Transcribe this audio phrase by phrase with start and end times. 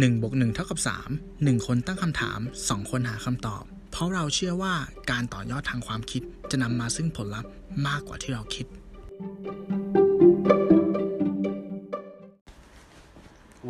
[0.00, 0.78] 1บวก1เท่ากับ
[1.14, 4.74] 3 1 คนตั้งคำถาม 2 คนหาคำตอบ เพราะเราเชื่อว่า
[5.10, 7.50] การต่อยอดทางความคิดจะนำมาซึ่งผลลัพธ์
[7.86, 8.66] มากกว่าที่เราคิด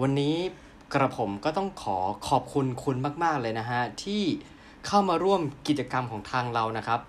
[0.00, 0.36] วันนี้
[0.93, 1.98] กระผมก็ต้องขอ
[2.29, 4.23] ขอบคุณคุณมาก ๆ เลยนะฮะ ที่
[4.86, 7.00] เข้ามาร่วมกิจกรรมของทางเรานะครับ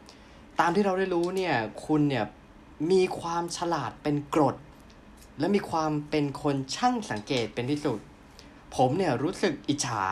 [0.60, 1.56] ตามที่เราได้รู้เนี่ย
[1.86, 2.26] คุณเนี่ย
[2.92, 4.56] มีความฉลาดเป็นกรด
[5.40, 8.00] และมีความเป็นคนช่างสังเกตเป็นที่สุด
[8.76, 10.04] ผมเนี่ยรู้สึกอิจฉา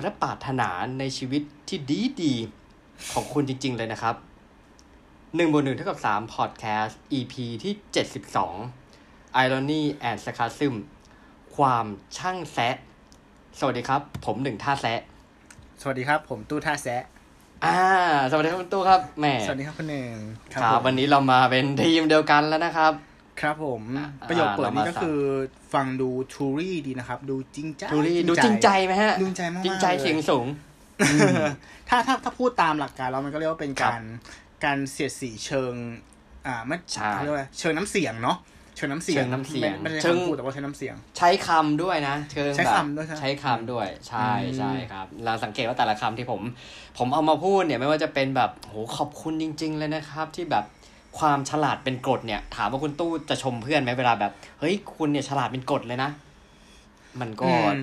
[0.00, 0.68] และปรารถนา
[0.98, 4.14] ในชีวิตที่ดีดีๆของคุณจริง ๆ เลยนะครับ
[5.34, 7.72] 1บวก1เท่ากับ3 Podcast EP ที่
[8.58, 10.74] 72 Irony and Sarcasm
[11.56, 11.86] ความ
[12.16, 12.76] ช่างแซะ
[13.58, 15.00] สวัสดีครับ ผมหนึ่งท่าแซะ
[15.80, 17.02] สวัสดีครับ ผมตู้ท่าแซะ
[17.64, 17.78] อ่า
[18.30, 20.12] สวัสดีครับคุณตู้ครับแหมสวัสดีครับคุณหนึ่ง
[20.52, 22.92] ครับผมวันนี้เรามาเป็นทีมเดียวกันแล้วนะครับ
[23.42, 25.18] ครับผมอ่าประโยคเปิดนี้เรามาก็คือ
[25.74, 30.46] ฟังดูทูรี่ดีนะครับ ดูจริงใจดูรีดูจริงใจไหมฮะจริงใจมากๆจริงใจเลยเสียงสูง
[31.88, 34.02] ถ้าถ้าถ้าพูดตามหลักการแล้วมันก็เรียกว่าเป็นครับการ
[34.64, 35.74] การเสียดสีเชิง
[36.46, 38.38] อ่าไม่ใช่เขาเรียกว่าเชิงน้ำเสียงเนาะ
[38.76, 46.40] เชิงน้ำเสียงเชิงน้ำเสียงไม่ไม่เชิใช่งคำพูดแต่ว่าใช้น้ำเสียง ใช้คำด้วยนะเชิงใช้แบบคำด้วยใช่ไหมใช้คำด้วย ใช่อืมใช่ครับ เราสังเกตว่าแต่ละคำที่ผม
[46.98, 50.64] ผมเอามาพูดเนี่ยไม่ว่าจะเป็นแบบโหขอบคุณจริง ๆ เลยนะครับ ที่แบบ
[51.18, 56.10] ความฉลาดเป็นกรดเนี่ย ถามว่าคุณตู้จะชมเพื่อนไหมเวลาแบบ เฮ้ยคุณเนี่ยฉลาดเป็นกรดเลยนะ
[57.20, 57.80] มันก็อืม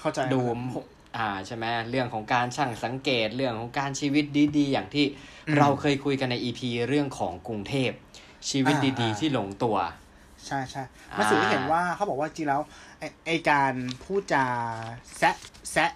[0.00, 0.84] เข้าใจดูครับ
[1.16, 4.24] อ่าใช่ไหมเรื่องของการช่างสังเกตเรื่องของการชีวิต
[4.56, 5.04] ดีๆ อย่างที่
[5.48, 7.90] อืมเราเคยคุยกันในอีพีเรื่องของกรุงเทพ
[8.50, 9.76] ชีวิตอ่าดีอ่าๆที่หลงตัว
[10.46, 12.60] ใช่ใช่อ่ามาสื่อให้เห็นว่าเขาบอกว่าจริงแล้ว
[12.98, 13.72] ไอไอการ
[14.04, 14.44] พูดจา
[15.18, 15.34] แซะ
[15.72, 15.90] แซะ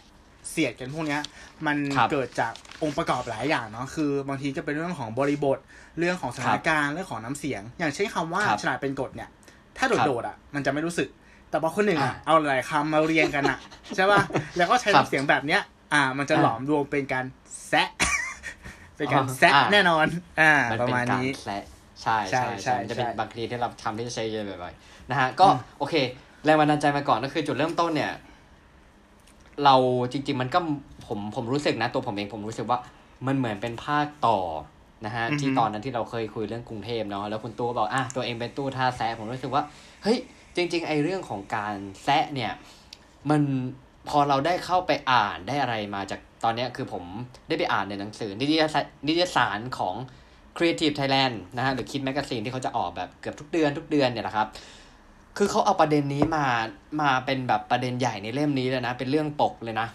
[0.51, 1.21] เสียดกันพวกเนี้ย
[1.67, 2.53] มันครับเกิดจาก
[2.83, 5.59] องค์ประกอบหลายอย่างเนาะคือบางทีก็เป็นเรื่องของบริบท
[5.99, 9.29] เรื่องของสถานการณ์เรื่องของน้ำเสียง อย่างเช่นคำว่าครับฉลาดเป็นกฎเนี่ย
[9.77, 11.09] ถ้าครับโดดๆอะ มันจะไม่รู้สึก
[11.51, 13.59] แต่พอคนหนึ่งอะอ่าเอาหลายคำมาเรียงกันอะ
[13.97, 14.21] ใช่ป่ะ
[14.57, 15.61] แล้วก็ใช้ครับน้ำเสียงแบบเนี้ย
[15.95, 17.25] อ่า มันจะอ่าหลอมรวมเป็นการ
[17.69, 17.89] แซะ
[18.97, 20.07] เป็นการอ๋อแซะอ่าแน่นอน
[20.41, 21.63] อ่ามันประเป็นมาณการนี้แซะ
[22.03, 25.95] ใช่ใช่ใช่ใช่ใช่มันจะเป็นใช่บางทีที่เราทำที่จะใช้เยอะบ่อยๆนะฮะก็อืมโอเค
[26.45, 28.13] แรงบันดาลใจมาก่อนก็คือจุดเริ่มต้นเนี่ย
[29.65, 29.75] เรา
[30.13, 30.59] จริง ๆ มันก็
[31.07, 32.79] ผมผมรู้สึกนะตัวผมเองผมรู้สึกว่า
[33.27, 34.39] มันเหมือนเป็นภาคต่อ
[35.07, 39.63] นะฮะอือฮึที่ตอนนั้นที่เราเคยคุยเรื่องกรุงเทพเนาะแล้วคุณตู้ก็บอกอะตัวเองเป็นตู้ท่าแซะผมรู้สึกว่า
[40.03, 40.19] เฮ้ย
[40.57, 42.53] จริง ๆ ไอ้เรื่องของการแซะเนี่ย
[43.31, 43.43] มัน
[44.09, 47.05] พอเราได้เข้าไปอ่านได้อะไรมาจากตอนเนี้ยคือผม
[47.49, 49.95] ได้ไปอ่านในหนังสือนิตยสารนิตยสารของ
[50.57, 54.47] Creative Thailand นะฮะหรือคิด magazine ที่เขาจะออกแบบเกือบทุกเดือนทุกเดือนเนี่ยแหละครับ
[55.37, 56.45] คือเขาเอาประเด็นนี้มา
[57.01, 59.89] มาเป็นแบบประเด็นใหญ่ในเล่มนี้เลยนะ เป็นเรื่องปกเลยนะ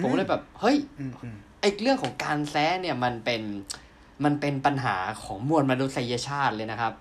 [0.00, 3.42] ผมก็เลยแบบเฮ้ยอืมอืมไอ้เรื่องของการแซะเนี่ยมันเป็น
[4.24, 6.92] มันเป็นปัญหาของมวลมนุษยชาติเลยนะครับ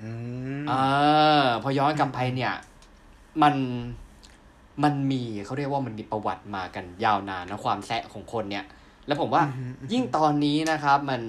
[0.00, 0.08] อื
[0.60, 0.72] มเอ
[1.42, 2.54] อพอย้อนกลับไปเนี่ย
[3.42, 3.54] มัน
[4.82, 8.64] มันมีเขาเรียกว่ามันมีประวัติมากันยาวนานนะความแซะของคนเนี่ย
[9.06, 11.22] แล้วผมว่าอืมอืมยิ่งตอนนี้นะครับ มัน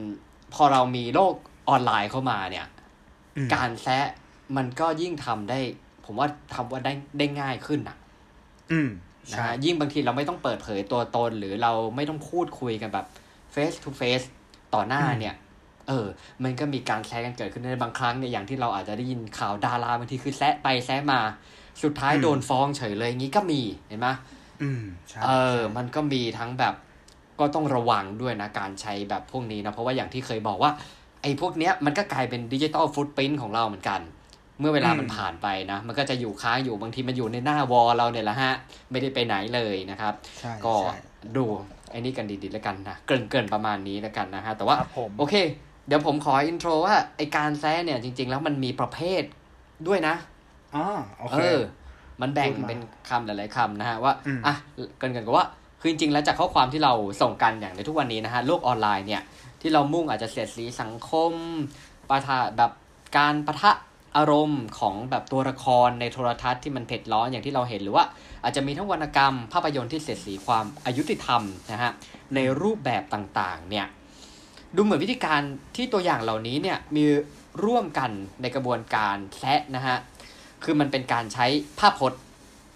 [0.53, 1.34] พอเรามีโลก
[1.69, 2.68] ออนไลน์เข้ามาเนี่ย
[3.38, 4.06] อืมการแซะ
[4.58, 5.59] มันก็ยิ่งทำได้
[6.12, 7.97] ผมว่าทำว่าได้ได้ง่ายขึ้นนะ
[8.72, 8.90] อืม
[9.31, 13.06] นะใช่ฮะยิ่งบางทีเราไม่ต้องเปิดเผยตัวตนหรือเราไม่ต้องพูดคุยกันแบบ
[13.53, 14.25] face to face
[14.74, 15.36] ต่อหน้าเนี่ย
[15.88, 16.08] เออ
[16.44, 21.19] มันก็มีการแซะกันเกิดขึ้นในบางครั้งเนี่ยอย่างที่เราอาจจะได้ยินข่าวดาราบางทีคือแซะไปแซะมา
[21.84, 24.08] สุดท้ายโดนฟ้องเฉยเลยอย่างนี้ก็มีเห็นไหม
[24.62, 26.75] อืมใช่เออ มันก็มีทั้งแบบ
[27.40, 30.72] ก็ต้องระวังด้วยนะการใช้แบบพวกนี้นะเพราะว่าอย่างที่เคยบอกว่า
[31.22, 34.02] ไอ้พวกเนี้ยมันก็กลายเป็น digital footprint ของเราเหมือนกัน
[34.59, 38.53] เมื่อเวลามันผ่านไปนะ มันก็จะอยู่ค้างอยู่บางทีมันอยู่ในหน้า wall เราเนี่ยแหละฮะ
[38.92, 40.97] ไม่ได้ไปไหนเลยนะครับใช่ก็ใช่
[41.38, 41.46] ดู
[41.92, 45.36] ไอ้นี่กันดีๆแล้วกันนะเกริ่นเกริ่นๆประมาณนี้แล้วกันนะฮะ แต่ว่าครับผมโอเค
[45.88, 49.24] เดี๋ยวผมขอ intro ว่าไอ้การแซะเนี่ยจริง ๆ แล้วมันมีประเภท
[49.88, 50.16] ด้วยนะ
[50.75, 50.86] อ๋อ
[51.19, 51.58] โอเอเคอ
[52.22, 54.56] มันแบ่งพูดมาเป็นคำหลายๆคำนะฮะว่าอืมอะ
[54.98, 55.46] เกรินกันกับว่า
[55.81, 59.22] คือจริงๆแล้วจากข้อความที่เราส่งกันอย่างในทุกวันนี้นะฮะโลกออนไลน์เนี่ย
[59.62, 61.31] ที่เรามุ่งอาจจะเสียดสีสังคม
[62.09, 62.72] ปะทะแบบ
[63.18, 63.72] การปะทะ
[64.18, 68.06] อารมณ์ของแบบตัวละครในโทรทัศน์ที่มันเผ็ดร้อนอย่างที่เราเห็นหรือว่า
[68.44, 71.42] อาจจะมีทั้งวรรณกรรม ภาพยนตร์ที่เสียดสีความอายุติธรรม
[71.72, 71.92] นะฮะ
[72.36, 73.86] ในรูปแบบต่างๆเนี่ย
[74.75, 75.42] ดูเหมือนวิธีการ
[75.75, 77.06] ที่ตัวอย่างเหล่านี้เนี่ยมี
[77.66, 78.12] ร่วมกัน
[78.42, 79.98] ในกระบวนการแซะนะฮะ
[80.63, 81.45] คือมันเป็นการใช้
[81.80, 82.22] ภาพพจน์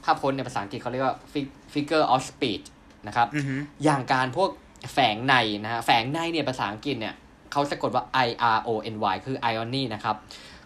[0.04, 2.66] ภาพพจน์ในภาษาอังกฤษเขาเรียกว่า fig- figure of speech
[3.08, 4.50] นะครับอือหืออย่างการพวก
[4.94, 7.16] แฝงในนะฮะแฝงในเนี่ยภาษาอังกฤษเนี่ย
[7.52, 10.16] เขาสะกดว่า i r o n y คือ irony นะครับ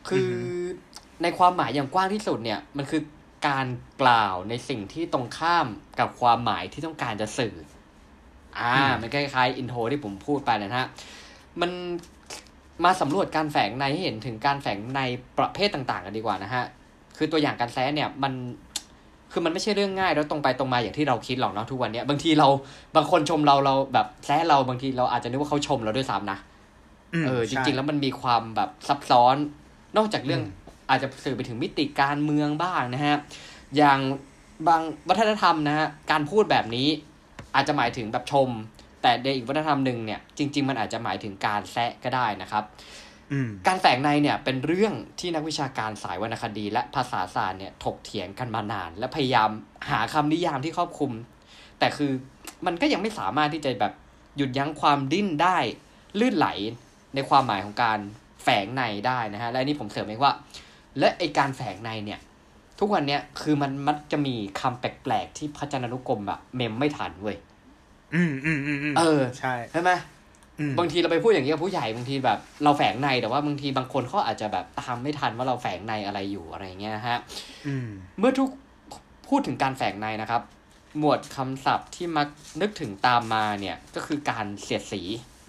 [0.09, 0.31] คือ
[1.23, 3.01] ในความหมายอย่างกว้างที่สุดเนี่ยมันคือ
[3.47, 3.67] การ
[4.01, 5.67] กล่าวในสิ่งที่ตรงข้าม
[5.99, 7.55] กับความหมายที่ต้องการจะสื่อ
[8.59, 10.87] อ่าอืมมันคล้ายๆอินโทรที่ผมพูดไปนะฮะ
[11.61, 11.71] มัน
[12.85, 15.01] มาสำรวจการแฝงในให้เห็นถึงการแฝงใน
[15.37, 16.63] ประเภทต่าง ๆ กันดีกว่านะฮะ
[17.17, 18.33] คือตัวอย่างการแซะเนี่ยมัน
[19.31, 22.47] คือมันไม่ใช่เรื่องง่ายแล้วตรงไปตรงมาอย่างที่เราคิดหรอกเนาะทุกวันเนี้ยบางทีเรา
[22.95, 26.39] บางคนชมเราเราแบบแซะเราบางทีเราอาจจะนึกว่าเขาชมเราด้วยซ้ำนะ
[27.25, 29.35] มเออจใช่ริง ๆ แล้วมันมีความแบบซับซ้อน
[29.97, 33.15] นอกจากเรื่องอืมอาจจะสื่อไปถึงมิติการเมืองบ้างนะฮะ
[33.77, 33.99] อย่าง
[34.67, 36.87] บางวัฒนธรรมนะฮะ การพูดแบบนี้
[37.55, 38.49] อาจจะหมายถึงแบบชม
[39.01, 42.63] แต่ในอีกวัฒนธรรมหนึ่งเนี่ยจริง ๆ มันอาจจะหมายถึงการแซะก็ได้นะครับ
[43.31, 49.49] อืมการแฝงในเนี่ยเป็นเรื่องที่นักวิชาการสายวรรณคดี และภาษาศาสตร์เนี่ยถกเถียงกันมานาน และพยายาม
[49.89, 51.11] หาคำนิยามที่ครอบคลุม
[51.79, 52.11] แต่คือ
[52.65, 53.93] มันก็ยังไม่สามารถที่จะแบบ
[54.37, 55.57] หยุดยั้งความดิ้นได้
[56.19, 56.47] ลื่นไหล
[57.15, 60.33] ในความหมายของการแฝงในได้นะฮะและอันนี้ผมเสริมเองว่า
[60.99, 62.19] และไอการแฝงในเนี่ย
[62.79, 67.37] ทุกวันเนี้ยคือมันมักจะมีคำแปลกๆที่พจนานุกรมอะเมมไม่ทันเว้ย
[68.15, 69.91] อืมอืมอืมอืมเออใช่ใช่ไหม
[70.59, 77.17] อืมบางทีเราไปพูดอย่างนี้กับผู้ใหญ่บางทีแบบ เราแฝงในแต่ว่าบางทีบางคนเขาอาจจะแบบตามไม่ทันว่าเราแฝงในอะไรอยู่อะไรเงี้ยนะฮะ
[77.67, 77.87] อืม
[78.19, 78.49] เมื่อทุก
[79.29, 80.41] พูดถึงการแฝงในนะครับ
[80.97, 82.27] หมวดคำศัพท์ที่มัก
[82.61, 85.01] นึกถึงตามมาเนี่ยก็คือการเสียดสี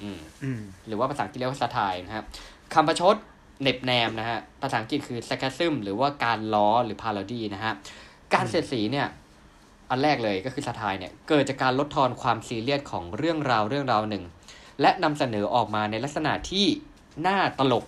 [0.03, 2.27] อืมอืมหรือว่าภาษาอังกฤษเรียกว่าสไตล์นะครับ
[2.75, 3.17] คำประชด
[3.63, 7.73] เน็บแนมนะฮะ ภาษาอังกฤษคือ sarcasm หรือว่าการล้อหรือ parody นะฮะ
[8.35, 9.07] การเสียดสีเนี่ย
[9.91, 14.25] อันแรกเลยก็คือสไตล์เนี่ย เกิดจากการลดทอนความซีเรียสของเรื่องราวเรื่องราวหนึ่ง
[14.81, 16.67] และนำเสนอออกมาในลักษณะที่
[17.27, 17.85] น่าตลก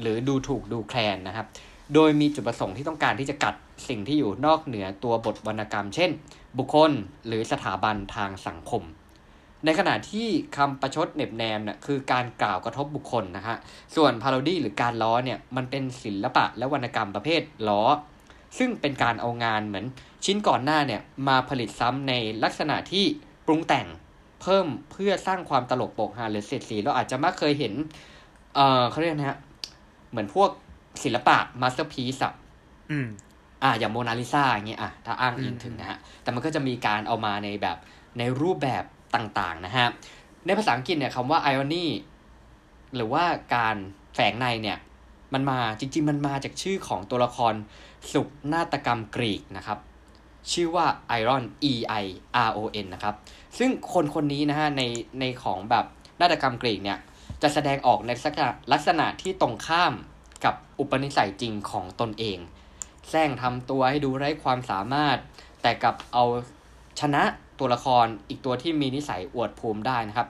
[0.00, 1.46] หรือดูถูกดูแคลนนะครับ
[1.94, 3.54] โดยมีจุดประสงค์ที่ต้องการที่จะกัด
[3.88, 6.10] สิ่งที่อยู่นอกเหนือตัวบทวรรณกรรม เช่น
[6.58, 6.90] บุคคล
[7.26, 8.82] หรือสถาบันทางสังคม
[9.64, 10.26] ในขณะที่
[10.56, 13.56] คำประชดเหน็บแนมเนี่ยคือการกล่าวกระทบบุคคลนะฮะ
[13.96, 17.82] ส่วน parody หรือการล้อเนี่ยมันเป็นศิลปะและวรรณกรรมประเภทล้อ
[18.58, 19.84] ซึ่งเป็นการเอางานเหมือน
[20.24, 22.12] ชิ้นก่อนหน้าเนี่ยมาผลิตซ้ำใน
[22.44, 23.04] ลักษณะที่
[23.46, 23.86] ปรุงแต่ง
[24.42, 27.74] เพิ่มเพื่อสร้างความตลกโปกฮาหรือเสียดสีเราอาจจะมักเคยเห็น
[28.54, 29.38] เออเขาเรียกนะฮะ
[30.10, 30.50] เหมือนพวก
[31.04, 32.34] ศิลปะ masterpiece อะ
[32.90, 33.08] อืม
[33.62, 37.76] อะอย่างโมนาลิซาอย่างเงี้ยอะถ้าอ้างอิงอืมถึงนะฮะ แต่มันก็จะมีการเอามาในแบบ
[38.18, 38.84] ในรูปแบบ
[39.14, 39.86] ต่างๆนะฮะ
[40.46, 41.86] ในภาษาอังกฤษเนี่ยคำว่า irony
[42.94, 43.24] หรือว่า
[43.54, 43.76] การ
[44.14, 44.78] แฝงในเนี่ย
[45.34, 47.54] มันมาจริงๆ มันมาจากชื่อของตัวละคร
[48.12, 49.78] สุกนาฏกรรมกรีกนะครับ
[50.52, 50.86] ชื่อว่า
[51.20, 51.72] Iron E
[52.02, 52.04] I
[52.48, 53.14] R O N นะครับ
[53.58, 54.82] ซึ่งคนคนนี้นะฮะใน
[55.20, 55.84] ในของแบบ
[56.20, 56.98] นาฏกรรมกรีกเนี่ย
[57.42, 58.10] จะแสดงออกใน
[58.72, 59.92] ลักษณะที่ตรงข้าม
[60.44, 62.38] กับอุปนิสัยจริงของตนเอง
[63.08, 65.18] แซงทำตัวให้ดูไร้ความสามารถ
[65.62, 66.24] แต่กับเอา
[67.00, 67.22] ชนะ
[67.60, 70.28] ตัวละครอีกตัวที่มีนิสัยอวดภูมิได้นะครับ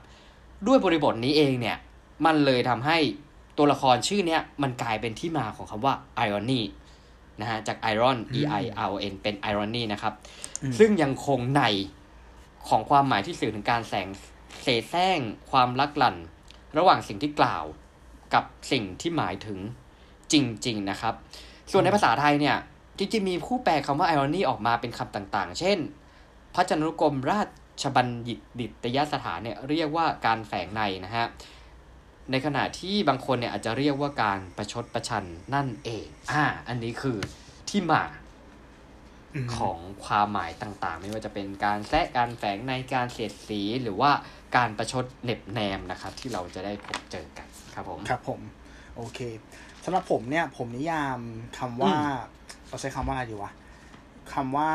[0.66, 1.76] ด้วยบริบทนี้เองเนี่ย
[2.24, 2.98] มันเลยทำให้
[3.58, 5.94] ตัวละครชื่อเนี้ยมันกลายเป็นที่มาของคำว่า
[6.26, 6.60] irony
[7.40, 10.14] นะฮะจาก iron e i r o n เป็น irony นะครับ
[10.62, 11.62] อืมซึ่งยังคงใน
[12.68, 14.08] ของความหมายที่สื่อถึงการแสง
[14.62, 15.18] เสแสร้ง
[15.50, 16.16] ความลักลั่น
[16.78, 17.64] ระหว่างสิ่งที่กล่าว
[18.34, 19.58] กับสิ่งที่หมายถึง
[20.32, 20.34] จ
[20.66, 21.14] ริง ๆ นะครับ
[21.70, 22.56] ส่วนในภาษาไทยเนี่ย
[22.98, 25.78] จริงๆมีผู้แปลคำว่า irony ออกมาเป็นคำต่างๆ เช่น
[26.54, 27.40] พระจันทรุกรมรา
[27.82, 31.26] ชบัณฑิตดิตยสถานเนี่ยเรียกว่าการแฝงในนะฮะ
[32.30, 35.24] ในขณะที่บางคนเนี่ยอาจจะเรียกว่าการประชดประชัน
[35.54, 37.18] นั่นเองอ่าอันนี้คือ
[37.68, 38.10] ที่มาม
[39.56, 44.10] ของความหมายต่างๆ ไม่ว่าจะเป็นการแซะการแฝงในการเสียดสีหรือว่า
[44.56, 48.40] การประชดเหน็บแนมนะครับ ที่เราจะได้พบเจอกันครับผมครับผม
[48.96, 49.18] โอเค
[49.84, 51.18] สำหรับผมเนี่ย ผมนิยาม
[51.58, 53.52] คำว่าอืมเราใช้คำว่าอะไรดีวะ
[54.32, 54.70] คำว่า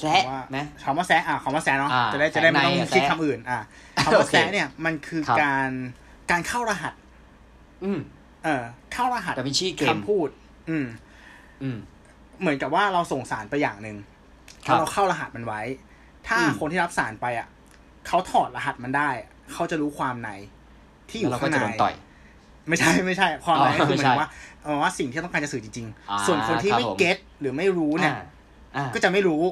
[0.00, 3.60] แซะคำว่าไหมคำว่าแซะอะคำว่าแซะเนาะอ่าจะได้จะได้ไม่ต้องแซะในคิดแซะคำอื่น อะ
[4.04, 5.70] คำว่าโอเคแซะเนี่ยมันคือครับการ
[6.30, 6.92] การเข้ารหัส
[7.84, 7.98] อืม
[8.44, 8.62] เออ
[8.92, 10.28] เข้ารหัสดาวินชีเกมคำพูด
[10.70, 10.86] อืม
[11.62, 11.78] อืม
[12.40, 13.96] เหมือนกับว่าเราส่งสารไปอย่างหนึ่ง
[14.66, 15.60] ครับเราเข้ารหัสมันไว้
[16.26, 17.48] ถ้าอืมคนที่รับสารไปอะ
[18.06, 20.30] เขาถอดรหัสมันได้อะเขาจะรู้ความใน
[21.10, 21.94] ที่อยู่แล้วเราก็ข้างจะในโดนต่อย
[22.68, 24.28] ไม่ใช่ไม่ใช่ ความในอ๋อก็คือเหมืไม่อใช่นว่า
[24.62, 28.22] เอาว่าสิ่งที่ต้องการจะสื่อจริงอ่าๆส่วนคนที่ครับไม่ผมเก็ตหรือไม่รู้เนี่ยอ่า
[28.76, 29.42] อ่าก็จะไม่รู้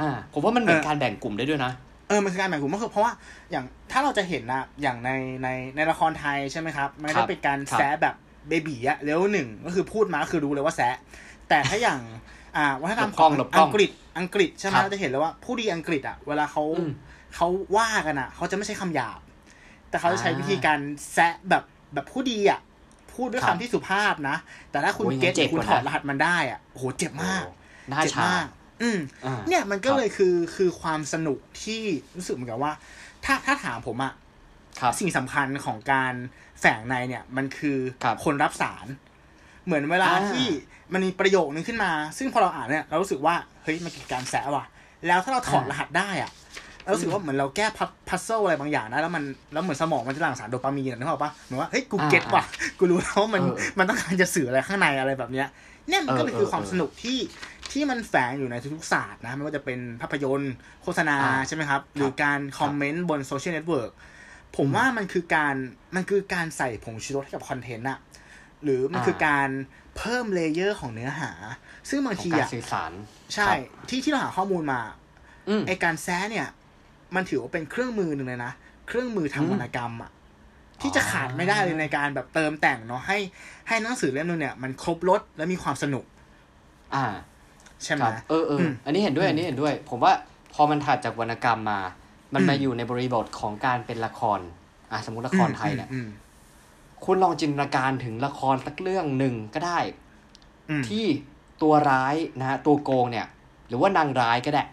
[0.00, 1.72] อ่าผมว่ามันเหมือนเออการแบ่งกลุ่มได้ด้วยนะ
[2.08, 3.12] เออมันคือการแบ่งกลุ่มก็คือเพราะว่า
[3.50, 5.10] อย่างถ้าเราจะเห็นนะอย่างใน
[5.42, 8.14] ในในละครไทยใช่ไหมครับมันครัได้บเป็นการครับแซะแบบ
[8.48, 10.94] เบบีอะเลเวลหนึ่งก็คือพูดมาก็คือรู้เลยว่าแซะ
[11.48, 12.00] แต่ถ้าอย่าง
[12.56, 16.90] อ่าวัฒนธรรมหลบขกล้อองงหลบกล้อัองงกฤษอังกฤษใช่ไหมครับเราจะเห็นเลยว่าผู้ดีอังกฤษอะเวลาเขาอืม
[17.34, 19.20] เขาว่ากันอะเขาจะไม่ใช้คำหยาบ
[19.90, 20.78] แต่เขาจะใช้อ่าวิธีการ
[21.12, 21.62] แซะแบบ
[21.94, 22.60] แบบผู้ดีอะ
[23.14, 24.36] พูดด้วยครัคำบที่สุภาพนะ
[24.70, 27.52] แต่ถ้าคุณโอ้ยเก็ตงั้นเจ็บคุณกว่าถอดนะรหัสมันได้อะโอ้โหเจ็บมากโอ้
[27.90, 28.46] หน้าเจ็บชามาก
[28.82, 31.82] อืมอ่าเนี่ยมันก็ครับเลยคือคือความสนุกที่
[32.16, 32.72] รู้สึกเหมือนกับว่า
[33.24, 34.12] ถ้าถ้าถามผมอะ
[34.80, 36.14] ครับสิ่งสำคัญของการ
[36.60, 38.86] แฝงในเนี่ย มันคือครับคนรับสาร
[39.64, 40.46] เหมือนเวลาอ่าที่
[40.92, 44.64] มันมีประโยคนึงขึ้นมา ซึ่งพอเราอ่านเนี่ยเรารู้สึกว่าเฮ้ยมันคือการแซะว่ะ
[45.06, 46.30] แล้วถ้าเราถอดรหัสได้อะ
[46.82, 47.66] เรารู้สึกว่าเหมือนเราแก้
[48.08, 52.44] puzzle อะไรบางอย่างนะแล้วมันแล้วเหมือนสมองมันจะหลั่งสารโดปามีนอะนึกออกปะเหมือนว่าเฮ้ยกู get ว่ะ
[52.78, 55.48] กูรู้แล้วว่ามันเออมันต้องการจะสื่ออะไรข้างในอะไรแบบเนี้ย
[55.88, 57.18] เนี่ยมันก็เลยเออคือความเออสนุกที่
[57.72, 63.90] ที่มันแฝงอยู่ในทุกๆศาสตร์นะไม่ว่าจะเป็นภาพยนตร์โฆษณาอ่าใช่ไหมครับ หรือการ comment บน social network
[64.56, 65.54] ผมว่ามันคือการ
[65.96, 67.98] มันคือการใส่ผงชูรสให้กับคอนเทนต์อะ
[68.62, 69.48] หรือมันอ่าคือการ
[69.96, 71.30] เพิ่มเลเยอร์ของเนื้อหา
[71.88, 72.92] ซึ่งบางของทีการอะสื่อสาร
[73.34, 73.58] ใช่ครับ
[73.88, 74.80] ที่ที่เราหาข้อมูลมา
[75.48, 76.48] อืมไอการแซะเนี่ย
[77.14, 78.52] มันถือว่าเป็นเครื่องมือหนึ่งเลยนะ
[78.86, 80.10] เครื่องมือทางอืมวรรณกรรมอะ
[80.80, 83.18] ที่จะขาดไม่ได้เลยในการแบบเติมแต่งเนาะให้
[83.68, 86.04] ให้หนังสือเล่มนึงเนี่ย มันครบรสและมีความสนุก
[86.94, 87.04] อ่า
[87.84, 90.12] ใช่ไหมครับเออเอออมอันนี้เห็นด้วยอันนี้เห็นด้วย ผมว่า
[90.54, 91.80] พอมันถัดจากวรรณกรรมมา
[92.34, 94.40] มันอืมมาอยู่ในบริบทของการเป็นละคร
[94.92, 96.08] อะสมมติละครไทยเนี่ยอืม
[97.04, 99.78] คุณลองจินตนาการถึงละครสักเรื่องหนึ่งก็ได้
[100.70, 101.04] อืมที่
[101.62, 103.26] ตัวร้ายนะฮะตัวโกงเนี่ย
[103.68, 104.64] หรือว่านางร้ายก็ได้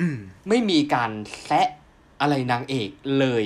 [0.00, 1.10] อืมไม่มีการ
[1.44, 1.68] แซะ
[2.20, 2.88] อะไรนางเอก
[3.18, 3.44] เลย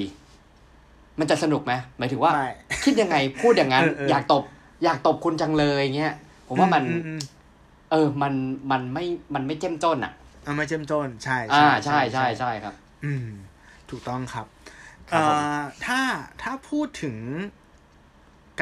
[1.18, 2.48] มันจะสนุกไหมหมายถึงว่าไม่
[2.84, 4.42] คิดยังไงพูดอย่างนั้นเออเอออยากตบ
[4.84, 6.14] อยากตบคุณจังเลยเงี้ย
[6.48, 7.20] ผมว่ามันอือืม
[7.90, 8.34] เออ มัน
[8.70, 10.12] มันไม่มันไม่เจ้มจ้นอะ
[10.44, 12.74] เอามาเจ้มจนใช่อ่าใช่ใช่ใช่ครับ
[13.04, 13.28] อืม
[13.90, 14.46] ถูกต้องครับ
[15.10, 16.00] ครับผมเอ่อถ้า
[16.42, 17.16] ถ้าพูดถึง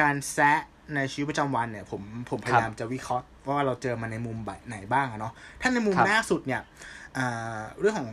[0.01, 0.59] การแซะ
[0.95, 6.61] ในชีวิตประจำวันเนี่ย ผมผมพยายามจะวิเคราะห์ว่าเราเจอมาในมุมแบบไหนบ้างอะเนาะถ้าในมุมครับแรกสุดเนี่ย
[7.13, 8.09] เอ่อเรื่องของ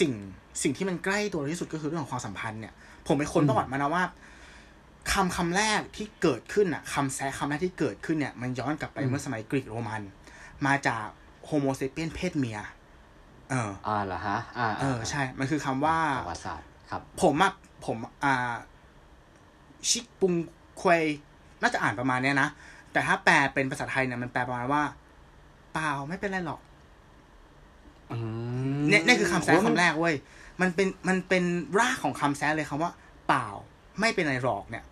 [0.00, 0.12] สิ่ง
[0.62, 2.72] สิ่งที่มันใกล้ตัวเราที่สุดก็คือเรื่องของความสัมพันธ์เนี่ย
[3.06, 4.04] ผมไปค้นประวัติมานะว่า
[5.12, 10.02] คำคำแรกที่เกิดขึ้นอะคำแซะคำแรกที่เกิดขึ้นเนี่ย มันย้อนกลับไปเมื่อสมัยกรีกโรมัน
[10.66, 11.06] มาจาก
[11.46, 12.58] โฮโมเซเปียนเพศเมีย
[13.50, 17.52] เออ อ่าเหรอฮะ อ่า เออ ใช่ มันคือคำว่าประวัติศาสตร์ครับ ผมอะ
[17.86, 18.54] ผม อ่า
[19.90, 20.32] ชิกปุง
[20.80, 21.02] ควย
[21.62, 22.48] น่าจะอ่านประมาณเนี้ยนะ
[22.92, 24.82] แต่ถ้าแปลเป็นภาษาไทยเนี่ยมันแปลประมาณว่า
[25.74, 26.60] เปล่าไม่เป็นไรหรอก
[28.12, 28.18] อื
[28.80, 30.14] มเนี่ยนี่คือคำแซะโอ้ยคำแรกเว้ย
[30.60, 31.44] มันเป็นมันเป็น
[31.78, 32.90] รากของคำแซะเลยคำว่า
[33.28, 33.46] เปล่า
[34.00, 34.84] ไม่เป็นไรหรอกเนี่ย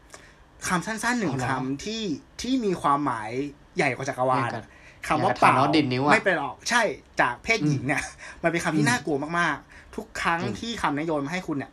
[0.68, 2.02] คำสั้นๆหนึ่งคำที่
[2.40, 3.30] ที่มีความหมาย
[3.76, 4.64] ใหญ่กว่าจักรวาลอะ
[5.06, 6.82] คำว่าอย่งกับเปล่าทนอสดินนิ้วอะไม่เป็นหรอก ใช่
[7.20, 8.02] จากเพศหญิงเนี่ย
[8.42, 11.70] มันเป็นคำที่น่ากลัวมากๆ ทุกครั้งจริงที่คำนี้โยนมาให้คุณเนี่ย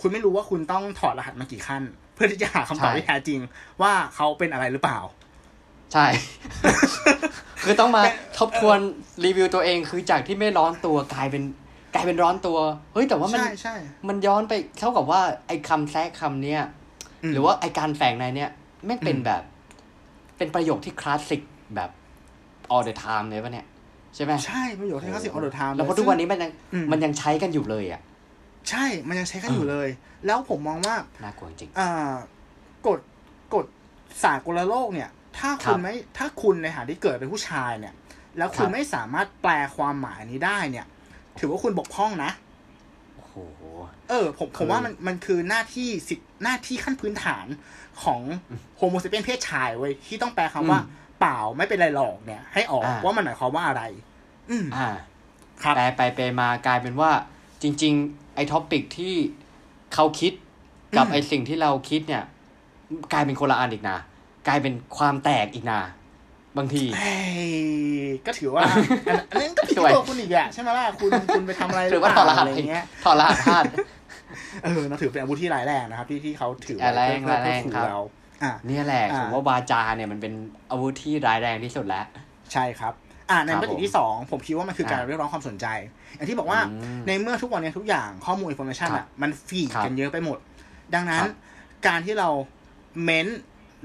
[0.00, 1.82] คุณไม่รู้ว่าคุณต้องถอดรหัสมากี่ขั้น
[2.14, 3.40] เพื่อที่จะหาคำตอบใช่ที่แท้จริง
[3.82, 4.98] ว่าเขาเป็นอะไรหรือเปล่า
[5.92, 6.06] ใช่
[7.64, 8.02] คือต้องมา
[8.38, 8.78] ทบทวน
[9.24, 11.42] รีวิวตัวเองคือจากที่ไม่ร้อนตัวกลายเป็น
[11.94, 12.58] กลายเป็นร้อนตัว
[12.92, 13.76] เฮ้ยแต่ว่ามันใช่ใช่
[14.08, 16.60] มันย้อนไปเท่ากับว่าไอ้คำแทรกคำเนี้ย
[17.30, 18.50] มหรือว่าไอ้การแฝงนัยเนี้ย
[18.84, 19.42] แม่งเป็นอืมแบบ
[20.36, 21.42] เป็นประโยคที่คลาสสิก
[21.74, 21.90] แบบ
[22.72, 23.66] all the time เลยวะเนี่ย
[24.14, 28.00] ใช่ไหมใช่ประโยคที่คลาสสิก all the time แล้วพอทุกวันนี้มันยังอืมมันยังใช้กันอยู่เลยอะ
[28.70, 29.88] ใช่มันยังใช้กันอยู่เลย
[30.26, 32.16] แล้วผมมองว่าน่ากลัวจริงอ่า
[32.86, 33.00] กฎ
[33.54, 33.66] กฎ
[34.24, 37.94] สากลโลกเนี่ย ถ้าครัคุบณไม่ถ้าคุณในฐานะที่เกิดเป็นผู้ชายเนี่ย
[38.38, 40.86] แล้วคุคณรับไม่สามารถแปลความหมายนี้ได้เนี่ย
[41.38, 42.30] ถือว่าคุณบกพร่องนะ
[43.14, 43.34] โอ้โห
[44.08, 47.46] เออผมผมว่ามันมันคือหน้าที่สิทธิหน้าที่ขั้นพื้นฐาน
[48.02, 48.20] ของ
[48.76, 53.82] Homo sapiens เพศชายเว้ยที่ต้องแปลคำว่าอืม เปล่าไม่เป็นไรหรอกเนี่ย ให้ออกอ่าว่ามันหมายความว่าอะไร
[54.50, 54.88] อืมอ่า
[55.62, 57.10] ครับแปลไปไปมากลายเป็นว่า
[57.62, 59.14] จริง ๆ ไอ้ topic ที่
[59.94, 60.32] เขาคิด
[60.96, 62.24] กับอืมไอ้สิ่งที่เราคิดเนี่ย
[63.12, 63.98] กลายเป็นคนละอันอีกนะ
[64.48, 65.80] กลายเป็นความแตกอีกนะ
[66.56, 67.14] บางทีเฮ้
[67.48, 68.62] ยก็ถือว่า
[69.08, 73.64] อันอันนั้นก็ผิดซวยที่ตัวคุณอีกอะใช่ไหมล่ะคุณคุณไปทำอะไรหรือว่าเปถอล่ดรหัสอะไรเงี้ยถอดรหัสพลาด
[74.64, 78.27] เออเราถือเป็นอาวุธที่ร้ายแรงนะครับ ที่ที่เขาถือไว้อ่าแรงเพื่อเพื่อแรงขู่ครับเราอะ
[78.66, 80.32] เนี่ยแหละอ่าผมว่าวาจาเนี่ยมันเป็น
[80.70, 82.04] อาวุธที่ร้ายแรงที่สุดแล้ว
[82.52, 82.92] ใช่ครับ
[83.30, 85.66] อ่าในครับมิติที่สองผมคิดว่ามันคือการอ่าเรียกร้องความสนใจ
[86.14, 90.38] อย่างที่บอกว่าอืมในเมื่อทุกวันนี้ทุกอย่างข้อมูลอินโฟ a t ชันครับอะมัน feed ครับกันเยอะไปหมด
[90.94, 91.32] ดังนั้นครับ
[91.86, 92.28] การที่เรา
[93.04, 93.26] เม้น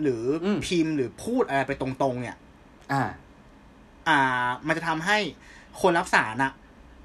[0.01, 2.35] หรืออมพิมพ์หรือพูดอะไรไปตรงๆ เนี่ย
[2.93, 3.03] อ่า
[4.07, 4.19] อ่า
[4.67, 5.17] มันจะทำให้
[5.81, 6.51] คนรับสารน่ะ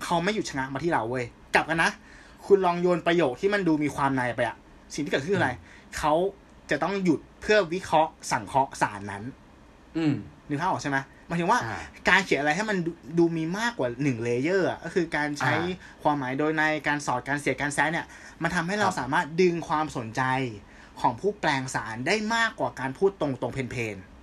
[0.05, 1.25] เขาไม่หยุดชะงักมาที่เราเว้ย
[1.55, 1.91] กลับกันนะ
[2.47, 4.57] คุณลองโยนประโยคที่มันดูมีความนัยไปอะ
[4.95, 5.51] สิ่งที่เกิดขึ้นคืออะไร
[5.99, 6.15] เขา
[6.71, 9.23] จะต้องหยุด เพื่อวิเคราะห์สังเคราะห์สารนั้น
[9.97, 10.15] อืม
[10.49, 18.07] นึกภาพออกใช่ไหมหมายถึงว่าอ่าการเขียนอะไรให้มันดูดูมีมากกว่าหนึ่ง layer อะก็คือการใช้อ่ความหมายโดยนัยการสอดการเสียดการแซะเนี่ย
[18.43, 20.23] มันทำให้เราครับสามารถดึงความสนใจ
[21.01, 24.18] ของผู้แปลสารได้มากกว่าการพูดตรงตรงๆ plain ๆ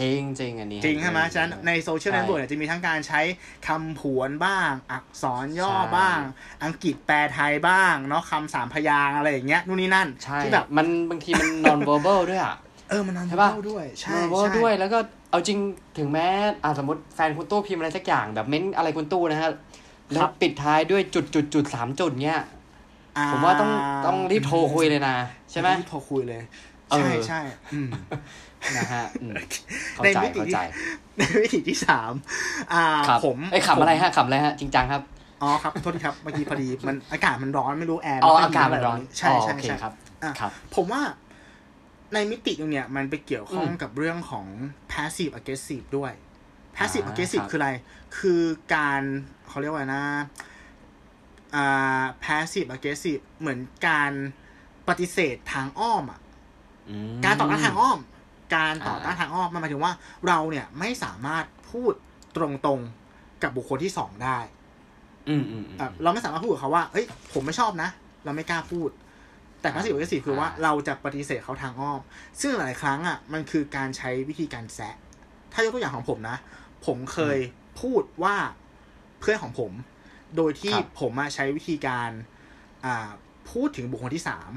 [0.00, 3.20] จริงจริงอันนี้ จริงใช่ไหมเนด้วยฉะนั้นในโซเชียลใช่เน็ตเวิร์กเนี่ยจะมีทั้งการใช้
[3.66, 6.18] คำผวนบ้าง อักษรย่อใช่บ้าง
[6.64, 12.56] อังกฤษแปลไทยบ้างเนาะคำสามพยางค์อะไรอย่างเงี้ยนู่นนี่นั่นใช่ที่แบบมันบางทีมัน non verbal ด้วยอะ
[12.90, 14.98] เออมัน non ใช่ verbal ด้วยใช่ non verbal ใช่ด้วยแล้วก็
[15.30, 15.58] เอาจริง
[15.98, 16.26] ถึงแม้
[16.64, 19.50] อ่าสมมติแฟนคุณตู้พิมพ์อะไรสักอย่างแบบเม้นอะไรคุณตู้นะฮะ
[20.12, 22.40] แล้วปิดท้ายด้วยจุดจุดจุดสามจุดเนี้ย
[23.18, 23.70] อ่ผมว่าต้อง
[24.06, 25.16] ต้องรีบโทรคุยเลยนะ
[25.50, 26.42] ใช่ไหมรีบโทรคุยเลย
[26.90, 27.40] เออใช่ใช่
[27.74, 27.88] อืม
[28.78, 29.34] นะฮะอืม
[29.94, 30.58] เข้าในใจมิติเข้าที่ใจ
[31.18, 32.12] ในวิธีที่สาม
[32.72, 35.02] อ่าครับผมไอ้ยขำอะไรฮะขำอะไรฮะจริงจังครับ
[35.42, 39.92] อ๋อครับโทษทีครับเมื่อกี้พอดีมันอากาศมันร้อนไม่รู้แอร์อ๋อไค่ยอากาศมันร้อนใช่อ๋อใช่โอเคใช่ครับ
[40.22, 41.02] อะครับ ผมว่า
[42.14, 44.46] ในมิติตรงเนี้ยมันไปเกี่ยวข้องอืมกับเรื่องของ
[44.92, 46.12] passive aggressive ด้วย
[46.76, 47.70] passive อ่า aggressive ครับคืออะไร
[48.18, 48.42] คือ
[48.74, 49.02] การ
[49.48, 50.04] เขาเรียกว่าไงนะ
[51.54, 54.12] อ่า passive aggressive เหมือนการ
[54.88, 56.20] ปฏิเสธทางอ้อมอะ
[56.88, 57.98] อืมการต่อต้านทางอ้อม
[58.54, 59.92] การต่อต้านอ่าทางอ้อมมันหมายถึงว่า
[60.26, 61.92] เราเนี่ยไม่สามารถพูด
[62.36, 64.38] ตรงๆกับบุคคลที่สองได้
[65.28, 67.90] อืมอืมอืมอะเราไม่สามารถพูดกับเขาว่าเอ้ย ผมไม่ชอบนะ
[68.24, 68.90] เราไม่กล้าพูด
[69.60, 72.00] แต่ passive aggressive คือว่าอ่าเราจะปฏิเสธเขาทางอ้อม
[72.40, 74.96] ซึ่งหลายครั้งอะมันคือการใช้วิธีการแซะ
[75.52, 76.36] ถ้ายกตัวอย่างของผมนะ
[76.86, 77.38] ผมเคย
[77.80, 78.36] พูดว่า
[79.20, 79.72] เพื่อนของผม
[80.36, 82.10] โดยที่ครับผมอะใช้วิธีการ
[82.84, 83.08] อ่า
[83.50, 84.50] พูดถึงบุคคลที่สาม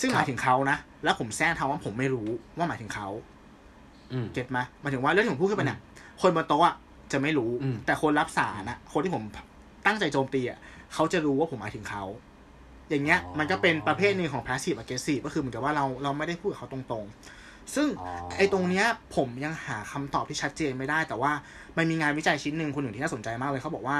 [0.00, 3.08] ซึ่งครับหมายถึงเขานะ แล้วผมแซงทาว่าผมไม่รู้ว่าหมายถึงเขา
[4.12, 5.78] อืมเก็ตไหมหมายถึงว่าเรื่องที่ผมพูดขึ้นไปเนี่ย
[6.22, 6.74] คนบนโต๊ะอะ
[7.12, 9.22] จะไม่รู้อืมแต่คนรับสารนะคนที่ผม
[9.86, 10.58] ตั้งใจโจมตีอะ
[10.94, 12.04] เขาจะรู้ว่าผมหมายถึงเขา
[12.90, 18.86] อย่างเงี้ย มันก็เป็นประเภทหนึ่งของ passive aggressive ก็คือเหมือนกับว่าเราเราไม่ได้พูดกับเขาตรงๆ ซึ่งอ๋อไอ้ตรงเนี้ย
[19.16, 21.32] ผมยังหาคำตอบที่ชัดเจนไม่ได้ แต่ว่า
[21.76, 23.98] มันมีงานวิจัยชิ้นหนึ่งคนหนึ่งที่น่าสนใจมากเลยเขาบอกว่า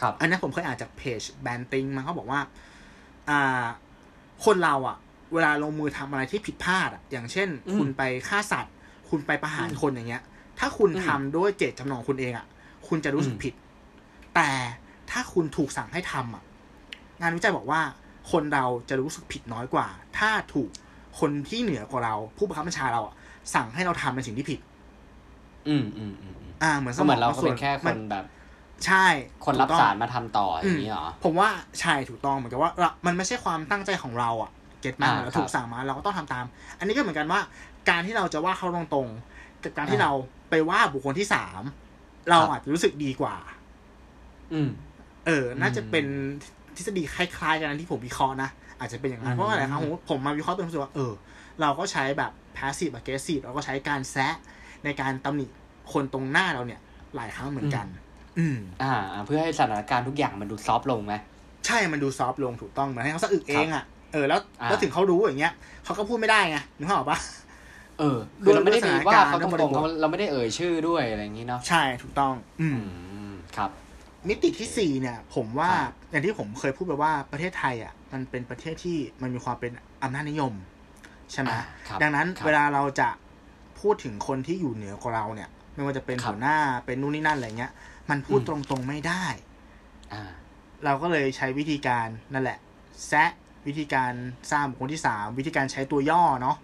[0.00, 2.40] ครับ อันนี้ผมเคยอ่านจากเพจแบนติงมาเขาบอกว่า
[3.30, 3.64] อ่า
[4.44, 4.96] คนเราอะ
[5.34, 8.74] เวลาลงมือทำอะไรที่ผิดพลาดอะอย่างเช่นอืมคุณไปฆ่าสัตว์
[9.08, 10.22] คุณไปประหารอืมคนอย่างเงี้ย
[10.58, 12.46] ถ้าคุณอืมทำด้วยเจตจำนงของคุณเองอะ
[12.88, 13.54] คุณจะรู้สึกอืมผิด
[14.34, 14.50] แต่
[15.10, 16.42] ถ้าคุณถูกสั่งให้ทำอะ
[17.20, 17.80] งานวิจัยบอกว่า
[18.30, 19.86] คนเราจะรู้สึกผิดน้อยกว่า
[20.18, 20.70] ถ้าถูก
[21.20, 23.14] คนที่เหนือกว่าเรา ผู้บังคับบัญชาเราอะ
[23.54, 24.60] สั่งให้เราทำในสิ่งที่ผิด
[25.68, 28.24] อืมอืมอืมอืมอ่า เหมือนสก็มเหมือองนเราบางก็ส่เป็วนนแค่คมันแบบ
[28.86, 29.06] ใช่
[29.44, 31.48] คนรับถูกต้องสารมาทำต่ออย่างนี้เหรอ ผมว่า
[31.80, 34.50] ใช่ถูกต้องเหมือนกับว่าเรามันไม่ใช่ความตั้งใจของเราอะ
[34.82, 36.44] เก็ตมากอ่าเราครับถูกสั่งมาเราก็ต้องทำตาม
[36.78, 37.40] อันนี้ก็เหมือนกันว่า
[37.90, 40.12] การที่เราจะว่าเขาตรงๆกับการที่อ่าเรา
[40.50, 41.62] ไปว่าบุคคลที่สาม
[42.30, 43.36] เราครับอาจจะรู้สึกดีกว่า
[44.52, 44.70] อืม
[45.26, 46.06] เออ น่าจะอืมเป็น
[46.76, 51.12] ทฤษฎีคล้ายๆกันนะที่ผมวิเคราะห์นะ อาจจะเป็นอย่างนั้อืนมเพราะว่าอะไรครับผมผมมาวิเคราะห์ตัวเองรู้สึกว่าเออ
[51.60, 54.34] เราก็ใช้แบบ passive aggressive เราก็ใช้การแซะ
[54.84, 55.46] ในการตำหนิ
[55.92, 56.80] คนตรงหน้าเราเนี่ย
[57.16, 57.86] หลายครั้งเหมือนกัน
[58.38, 61.14] อืม อ่าอ่าเพื่อให้สถานการณ์ทุกอย่างมันดูซอฟต์ลงไหม
[61.66, 67.18] ใช่มันดูซอฟต์ลงถูกต้องเหมือนให้เขาสะอึกเองอะ เออแล้วอ่าแล้วถึงเขารู้อย่างเงี้ยเขาก็พูดไม่ได้ไงนึกภาพออกปะ
[67.98, 72.80] เออคือเราไม่ได้ด้วยไปว่าเขาด้วยตสถานการณ์รงๆเขาเราไม่ได้เอ่ยชื่อด้วยอะไรอย่างนี้เนาะใช่ถูกต้อง อือืม
[73.30, 73.70] มครับ
[74.28, 79.72] มิติที่สี่เนี่ย ผมว่าครับอย่างที่ผมเคยพูดไปว่าประเทศไทยอะ มันเป็นประเทศที่มันมีความเป็น
[80.02, 80.52] อำนาจนิยม
[81.32, 83.08] ใช่ไหมอ่าครับดังนั้นครับเวลาเราจะ
[83.80, 87.72] พูดถึงคนที่อยู่เหนือกว่าเราเนี่ย ไม่ว่าจะเป็นครับหัวหน้าเป็นนู่นนี่นั่นอะไรเงี้ย
[88.10, 89.24] มันพูดอืมตรงๆไม่ได้
[90.12, 90.22] อ่า
[90.84, 92.58] เราก็เลยใช้วิธีการนั่นแหละ
[93.08, 93.30] แซะ
[93.66, 94.12] วิธีการ
[94.52, 96.56] สร้างบุคคลที่สามวิธีการใช้ตัวย่อเนาะ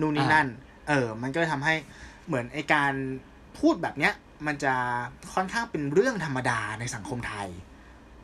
[0.00, 0.48] นู่นนี่อ่านั่นั่น
[0.88, 1.74] เออ มันก็เลยทำให้
[2.26, 2.92] เหมือนไอการ
[3.58, 4.12] พูดแบบเนี้ย
[4.46, 4.74] มันจะ
[5.34, 7.48] ค่อนข้างเป็นเรื่องธรรมดาในสังคมไทย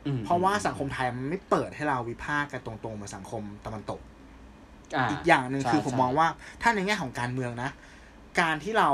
[0.05, 3.99] อืมเพราะว่าสังคมไทยมันไม่เปิดให้เราวิพากษ์กันตรงๆเหมือนสังคมตะวันตก
[4.95, 6.27] อ่าอีกอย่างหนึ่งใช่คือผมใช่มองว่า
[6.61, 7.69] ถ้าในแง่ของการเมืองนะ
[8.39, 8.89] การที่เรา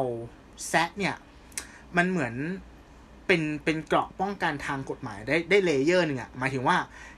[0.70, 1.16] แซะเนี่ย
[1.98, 2.34] มันเหมือน
[3.28, 6.78] เป็นเป็นเกราะป้องกันทางกฎหมายได้ได้ layer หนึ่งอะหมายถึงว่า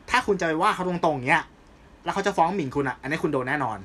[0.10, 1.44] ถ้าคุณจะไปว่าเขาตรงๆเนี้ย
[2.04, 3.78] แล้วเขาจะฟ้องหมิ่นคุณอะอันนี้คุณโดนแน่นอน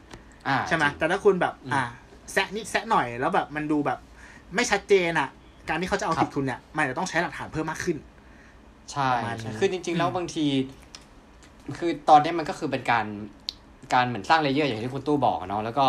[0.48, 1.82] อ่าใช่ไหมจริงแต่ถ้าคุณแบบอืมอ่า
[2.32, 3.98] แซะนิดแซะหน่อยแล้วแบบมันดูแบบ
[4.54, 5.28] ไม่ชัดเจนอะ
[5.68, 7.96] การที่เขาจะเอาครับผิดคุณเนี่ยมันจะต้องใช้หลักฐานเพิ่มมากขึ้น
[8.92, 10.46] ใช่ประมาณนี้คือจริง ๆ แล้วอืมบางที
[11.78, 13.06] คือตอนนี้มันก็คือเป็นการ
[13.94, 15.86] การเหมือนสร้าง layer อย่างที่คุณตู้บอกอะเนาะแล้วก็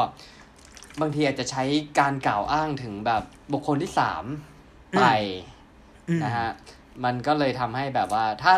[1.02, 1.64] บางทีอาจจะใช้
[2.00, 4.24] การกล่าวอ้างถึงแบบบุคคลที่สาม
[4.98, 5.04] ไป
[6.10, 6.50] อืมนะฮะ
[7.04, 8.54] มันก็เลยทำให้แบบว่า ถ้า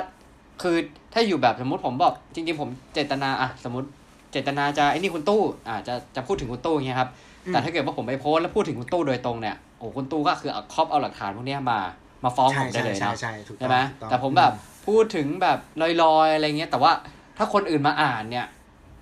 [0.62, 0.76] คือ
[1.14, 3.88] ถ้าอยู่แบบสมมติผมบอก จริง ๆ ผมเจตนาอะสมมติ
[4.32, 7.10] เจตนาจะไอ้นี่คุณตู้อ่าจะจะพูดถึงคุณตู้อย่างเงี้ยครับ
[7.46, 11.80] อืมแต่ถ้าเกิดว่าผมไปโพสต์แล้วพูดถึงคุณตู้โดยตรงเนี่ยโอ้คุณตู้ก็คือเอาครอบเอาหลักฐานพวกเนี้ยมา
[12.24, 14.52] มาฟ้องผมได้เลยใช่เนาะใช่ถูกต้องใช่ไหมถูกต้องแต่ผมแบบ
[14.88, 16.92] พูดถึงแบบลอยๆอะไรเงี้ย แต่ว่า
[17.38, 18.48] ถ้าคนอื่นมาอ่านเนี่ย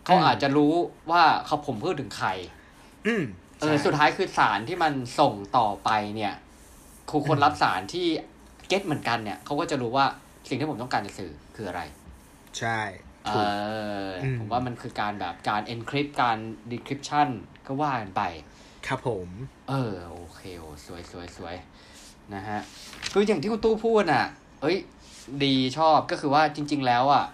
[0.06, 0.74] เขาอาจจะรู้
[1.12, 2.30] ว่าเขาผมพูดถึงใคร
[3.08, 3.24] อืม
[3.60, 6.34] เออใช่สุดท้ายคือสารที่มันส่งต่อไปเนี่ย
[7.10, 8.08] ครูคนรับสารที่
[8.68, 10.06] เก็ตเหมือนกันเนี่ยเขาก็จะรู้ว่า
[10.50, 11.82] สิ่งที่ผมต้องการจะสื่อคืออะไร
[12.60, 12.80] ใช่
[13.26, 16.38] เอถูกออมผมว่ามันคือการแบบการ encrypt การ
[16.72, 17.28] decryption
[17.68, 18.22] ก็ว่ากันไป
[18.88, 19.28] ครับผม
[19.70, 21.56] เออ โอเคโอสวยสวยสวย
[22.34, 22.60] นะฮะ
[23.12, 24.26] คืออย่างที่คุณตู้พูดอะ
[24.62, 24.78] เอ้ย
[25.44, 27.26] ดีชอบก็คือว่าจริง ๆ แล้วอะ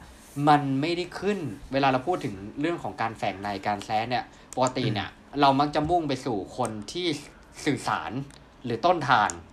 [0.50, 1.40] มันไม่ได้ขึ้น
[1.74, 5.10] เวลาเราพูดถึงเรื่องของการแฝงในการแซะเนี่ยปกติเนี่ย
[5.42, 7.08] เรามักจะมุ่งไปสู่คนที่
[7.66, 8.12] สื่อสาร
[8.66, 9.49] หรือต้นทางอืม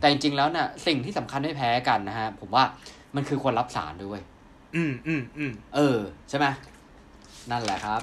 [0.00, 2.64] แต่จริงๆแล้วเนี่ยสิ่งที่สำคัญไม่แพ้กันนะฮะ ผมว่า
[3.16, 4.24] มันคือคนรับสารด้วยเวย
[4.76, 6.46] อืมอืมอืมเออ ใช่ไหม
[7.50, 8.00] นั่นแหละครับ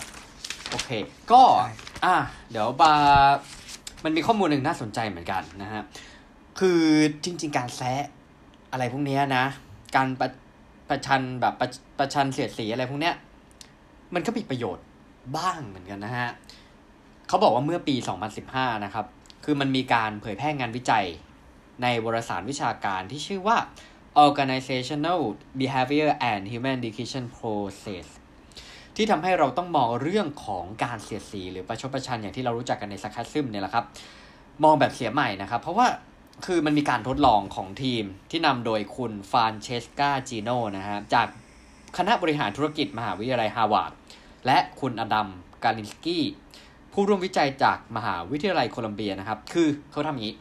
[0.70, 0.90] โอเค
[1.32, 1.74] ก็ใช่
[2.06, 2.16] อะ
[2.52, 2.94] เดี๋ยวบา
[4.04, 5.82] มันมีข้อมูลหนึ่งน่าสนใจเหมือนกันนะฮะ
[6.60, 6.82] คือ
[7.24, 8.04] จริง ๆ การแซะ
[8.72, 9.46] อะไรพวกเนี้ยนะ
[9.96, 10.30] การประ
[10.90, 11.68] ประชันแบบประ
[12.00, 13.16] ประชันเสียดสีอะไรพวกเนี้ย
[14.14, 14.86] มันก็มีประโยชน์
[15.38, 16.30] บ้างเหมือนกันนะฮะ
[17.28, 17.96] เขาบอกว่าเมื่อปี
[18.40, 19.06] 2015 นะครับ
[19.44, 21.06] คือมันมีการเผยแพร่งานวิจัย
[21.82, 23.58] ในวารสารวิชาการที่ชื่อว่า
[24.28, 25.22] Organizational
[25.60, 28.08] Behavior and Human Decision Process
[28.96, 33.86] ที่ทำให้เราต้องมองเรื่องของการเสียดสีหรือประชดประชันอย่างที่เรารู้จักกันในสักคัซึมเนี่ยแหละครับ
[34.64, 35.88] มองแบบเสียใหม่นะครับ เพราะว่า
[36.46, 41.28] คือมันมีการทดลองของทีมที่นำโดยคุณฟรานเชสกาจีโนนะฮะจาก
[41.98, 43.92] คณะบริหารธุรกิจมหาวิทยาลัยฮาร์วาร์ด
[44.46, 45.28] และคุณอดัม
[45.64, 46.26] กาลินสกี้
[46.94, 50.36] ผู้ร่วมวิจัยจากมหาวิทยาลัยโคลัมเบียนะครับ คือเขาทำอย่างนี้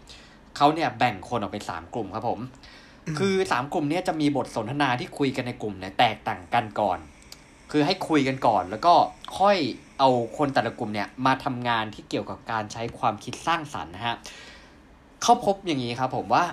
[0.56, 2.40] เขาเนี่ยแบ่งคนออกเป็นสามกลุ่มครับผม
[3.18, 6.98] คือสามกลุ่มเนี้ยจะมีบทสนทนาที่คุยกันในกลุ่มเนี่ยแตกต่างกันก่อน
[7.70, 8.94] คือให้คุยกันก่อน แล้วก็
[9.38, 9.56] ค่อย
[9.98, 14.16] เอาคนแต่ละกลุ่มเนี่ยมาทำงานที่เกี่ยวกับการใช้ความคิดสร้างสรรค์นะฮะ
[15.22, 16.44] เขาพบอย่างนี้ครับผมว่า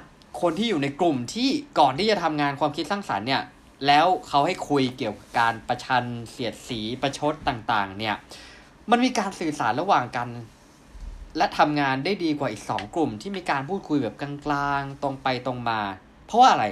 [0.42, 3.44] คนที่อยู่ในกลุ่มที่ก่อนที่จะทำงานความคิดสร้างสรรค์เนี่ย
[3.88, 8.16] แล้วเขาให้คุยเกี่ยวกับการประชันเสียดสีประชดต่างๆ เนี่ย
[8.92, 10.28] มันมีการสื่อสารระหว่างกัน
[11.38, 15.80] และทำงานได้ดีกว่าอีกสองกลุ่ม ที่มีการพูดคุยแบบกลางๆ ตรงไปตรงมา
[16.26, 16.66] เพราะว่าอะไร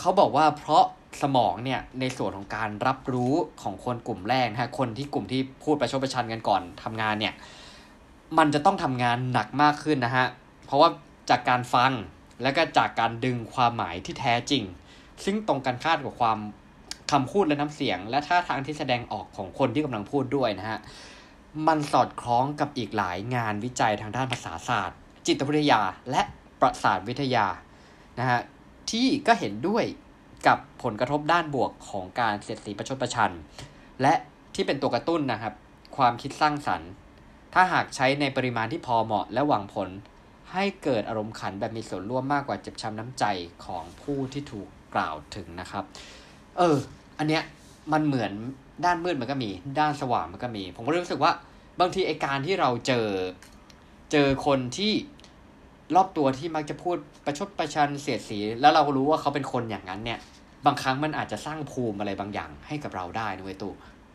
[0.00, 0.84] เขาบอกว่าเพราะ
[1.22, 7.34] สมองเนี่ยในส่วนของการรับรู้ของคนกลุ่มแรกนะฮะคนที่กลุ่มที่พูดประชดประชันกันก่อนทำงานเนี่ย
[8.38, 10.26] มันจะต้องทำงานหนักมากขึ้นนะฮะ
[10.66, 10.88] เพราะว่า
[11.30, 11.92] จากการฟัง
[12.42, 14.64] และก็จากการดึงความหมายที่แท้จริง
[15.24, 16.38] ซึ่งตรงกันข้ามกับความ
[17.12, 20.78] คำพูดและน้ำเสียง และท่าทางที่แสดงออกของคนที่กำลังพูดด้วยนะฮะ
[21.66, 26.22] มันสอดคล้องกับอีกหลายงานวิจัยทางด้านภาษาศาสตร์ จิตวิทยาและ
[26.60, 27.46] ประสาทวิทยา
[28.18, 28.40] นะฮะ
[28.90, 29.84] ที่ก็เห็นด้วย
[30.46, 33.32] กับผลกระทบด้านบวกของการเสียดสีประชดประชัน
[34.02, 34.14] และ
[34.54, 35.54] ที่เป็นตัวกระตุ้นนะครับ
[35.96, 36.90] ความคิดสร้างสรรค์
[37.54, 39.88] ถ้าหากใช้ในปริมาณที่พอเหมาะและหวังผล
[40.52, 43.24] ให้เกิดอารมณ์ขันแบบมีส่วนร่วมมากกว่าเจ็บช้ำน้ำใจ
[43.64, 45.84] ของผู้ที่ถูกกล่าวถึงนะครับ
[46.58, 46.76] เออ
[47.18, 47.42] อันเนี้ย
[47.92, 48.32] มันเหมือน
[48.84, 51.32] ด้านมืดมันก็มี ด้านสว่างมันก็มี ผมก็รู้สึกว่า
[51.80, 53.08] บางทีไอการที่เราเจอ
[54.12, 54.92] เจอคนที่
[55.94, 60.18] รอบตัวที่มักจะพูดประชดประชันเสียดสี แล้วเราก็รู้ว่าเขาเป็นคนอย่างนั้นเนี่ย
[60.66, 63.74] บางครั้งมันอาจจะสร้างภูมิอะไรบางอย่างให้กับเราได้นะเว้ยตู่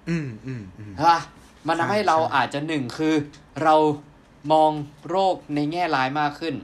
[0.09, 1.21] อืมอืมอืมใช่ปะ
[1.67, 3.13] มันทำให้เราใช่อาจจะหนึ่งคือ
[3.63, 3.75] เรา
[4.53, 4.71] มอง
[5.09, 6.55] โรคในแง่ร้ายมากขึ้น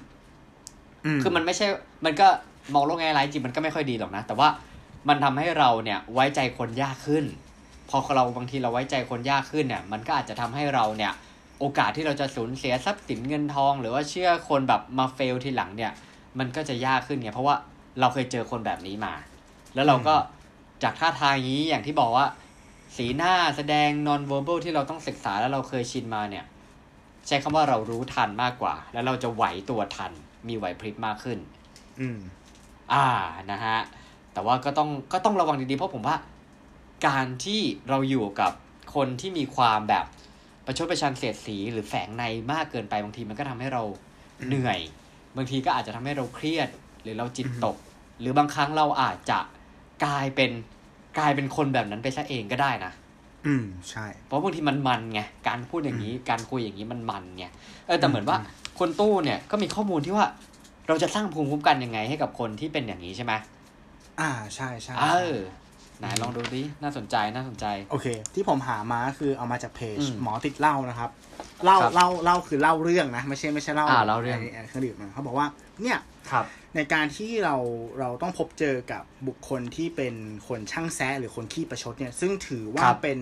[1.21, 1.67] คือมันไม่ใช่
[2.05, 2.27] มันก็
[2.73, 4.49] มองโลกแง่ร้ายจริงมันก็ไม่ค่อยดีหรอกนะ แต่ว่า
[5.10, 7.25] มันทำให้เราเนี่ยไว้ใจคนยากขึ้น
[7.89, 11.13] พอเราบางทีเราไว้ใจคนยากขึ้นเนี่ย มันก็อาจจะทำให้เราเนี่ย
[11.60, 15.91] โอกาสที่เราจะสูญเสียทรัพย์สินเงินทอง หรือว่าเชื่อคนแบบมาเฟลทีหลังเนี่ย
[16.39, 17.56] มันก็จะยากขึ้นไงเพราะว่า
[18.00, 19.13] เราเคยเจอคนแบบนี้มา
[19.76, 20.15] แล้วเราก็
[20.84, 22.28] จากท่าทางอย่างนี้อย่างที่บอกว่า
[22.97, 26.45] สีหน้าแสดง non verbal ที่เราต้องศึกษาแล้วเราเคยชินมาเนี่ย
[27.28, 30.12] ใช้คำว่าเรารู้ทันมากกว่า แล้วเราจะไหวตัวทัน
[30.47, 31.38] มีไหวพริบมากขึ้น
[32.00, 32.19] อืม
[32.93, 33.06] อ่า
[33.52, 33.78] นะฮะ
[34.34, 36.15] แต่ว่าก็ต้องก็ต้องระวังดีๆเพราะผมว่า
[37.05, 38.51] การที่เราอยู่กับ
[38.95, 40.05] คนที่มีความแบบ
[40.65, 43.83] ประชดประชันเสียดสีหรือแฝงในมากเกินไปบางทีมันก็ทำให้เรา
[44.47, 44.79] เหนื่อย
[45.38, 46.69] บางทีก็อาจจะทำให้เราเครียด
[47.03, 47.77] หรือเราจิตตก
[48.19, 49.39] หรือบางครั้งเราอาจจะ
[50.05, 50.51] กลายเป็น
[51.17, 52.91] กลายเป็นคนแบบนั้นไปซะเองก็ได้นะ
[53.45, 57.45] อืมใช่ เพราะบางทีมันมันไงการพูดอย่างนี้การคุยอย่างนี้มันมันไง
[57.88, 58.38] เออแต่เหมือนว่า
[58.79, 60.25] คนตู้เนี่ยก็มีข้อมูลที่ว่า
[60.88, 63.33] เราจะสร้างภูมิคุ้มกันยังไงให้กับคนที่เป็นอย่างนี้ใช่ไหม
[64.19, 65.05] อ่าใช่ใช่เอ
[65.36, 65.38] อ
[65.99, 71.10] ไหนลองดูดิ น่าสนใจน่าสนใจ โอเค ที่ผมหามาคือเอามาจากเพจอืมหมอติดเหล้านะครับ
[71.65, 75.47] เล่าครับเล่าเล่าคือเล่าเรื่องนะ ไม่ใช่ไม่ใช่เล่าอ่าเล่าเรื่องไเครื่องดื่มนะเขาบอกว่า
[75.81, 75.99] เนี่ย
[76.31, 77.55] ครับ ในการที่เรา
[77.99, 80.15] เราต้องพบเจอกับบุคคลที่เป็น
[80.47, 83.19] คนช่างแซะหรือคนขี้ประชดเนี่ย ซึ่งถือว่าครับเป็น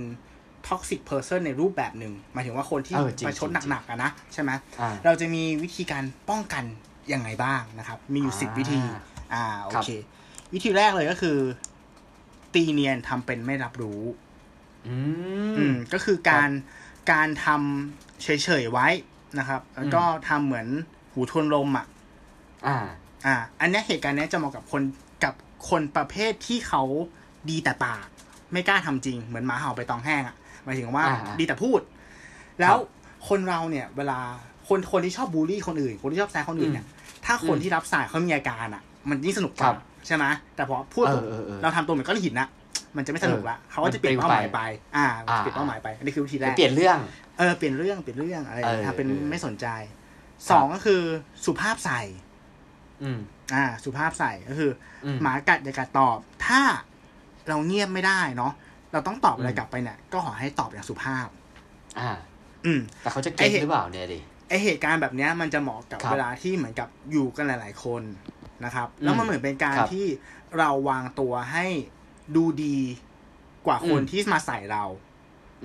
[0.68, 6.64] toxic person ในรูปแบบหนึ่งหมายถึงว่าคนที่เออจริงประชดจริงหนักๆอะนะใช่ไหมอ่าเราจะมีวิธีการป้องกัน
[7.14, 8.80] ยังไงบ้างนะครับ มีอยู่อ่าสิบวิธี
[9.34, 9.90] อ่าโอครับเค
[10.54, 11.38] วิธีแรกเลยก็คือ
[12.56, 14.02] ตีเนียนทำเป็นไม่รับรู้
[14.88, 14.96] อื
[15.58, 16.50] อืมมก็คือการ
[17.12, 18.88] การทำเฉยๆไว้
[19.40, 20.68] นะครับ แล้วก็ทำเหมือน
[21.12, 21.86] หูทวนลมอะ
[22.68, 22.78] อ่า
[23.26, 24.82] อ่า อันเนี้ยเหตุการณ์เนี้ยจะเหมาะกับคน
[25.24, 25.34] กับ
[25.70, 26.84] คนประเภทที่เขา
[27.50, 28.08] ดีแต่ปาก
[28.54, 31.80] ไม่กล้าทำจริง เหมือนหมาเห่าไปตองแห้งอะหมายถึงว่าอ่าดีแต่พูด
[32.62, 32.76] แล้ว
[33.28, 34.20] คนเราเนี่ย เวลา
[34.68, 36.86] คนคนที่ชอบบูลลี่คนอื่น คนที่ชอบแซะคนอื่นเนี่ย
[37.26, 39.76] ถ้าคนอืมที่รับสายเขามีอาการอะ มันยิ่งสนุกกครัว่าบ
[40.08, 42.48] ใช่ไหมแต่พอพูดเอปุ๊อบเออเออเราทำตัวเหมือนก้อนหินนะ
[42.98, 44.62] มันจะไม่สนุกละเขาก็จะมันเปลี่ยนปลิวเป้าหมายไปไป
[44.96, 46.98] อ่าอ่าเปลี่ยนเป้าหมายไปอันนี้คือวิธีแรกเปลี่ยนเรื่อง
[47.38, 49.68] เออเปลี่ยนเรื่องเปลี่ยนเรื่องอะไรเออทำเป็นเออไม่สนใจ
[50.50, 51.02] สองก็คือ
[51.46, 52.02] สุภาพใส่
[53.04, 53.20] อืม
[53.54, 54.72] อ่า สุภาพใส่ก็คือ
[55.06, 56.62] อืมหมากัดอย่ากัดตอบ ถ้า
[57.48, 58.52] เราเงียบไม่ได้เนาะ
[58.92, 61.28] เราต้องตอบอะไรอืมกลับไปเนี่ยก็ขอให้ตอบอย่างสุภาพ
[62.00, 62.12] อ่า
[62.66, 68.02] อืม แต่เขาจะไอ้เก็ตเหตุหรือเปล่าเนี่ยดิ ไอเหตุการณ์แบบเนี้ยมันจะเหมาะกับครับเวลาที่เหมือนกับอยู่กันหลาย ๆ คน
[68.66, 70.08] นะครับ แล้วมันเหมือนเป็นการครับที่
[70.58, 71.66] เราวางตัวให้
[72.36, 72.78] ดูดี
[73.66, 74.84] กว่าคนอืมที่มาใส่เรา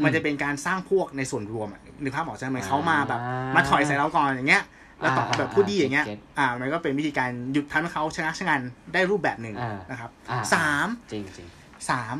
[0.04, 4.64] มันจะเป็นการสร้างพวกในส่วนรวมอะนึกภาพออกใช่ไหมเขามาแบบอ่ามมาถอยใส่เราก่อนอย่างเงี้ย
[5.00, 8.60] แล้วตอบแบบพูดดีอย่างเงี้ยเก็ตอ่า มันก็เป็นวิธีการหยุดทำให้เขาชนะชะงัน
[8.92, 11.48] ได้รูปแบบหนึ่งอ่านนะครับอ่าสามจริงจริง
[11.90, 12.16] สาม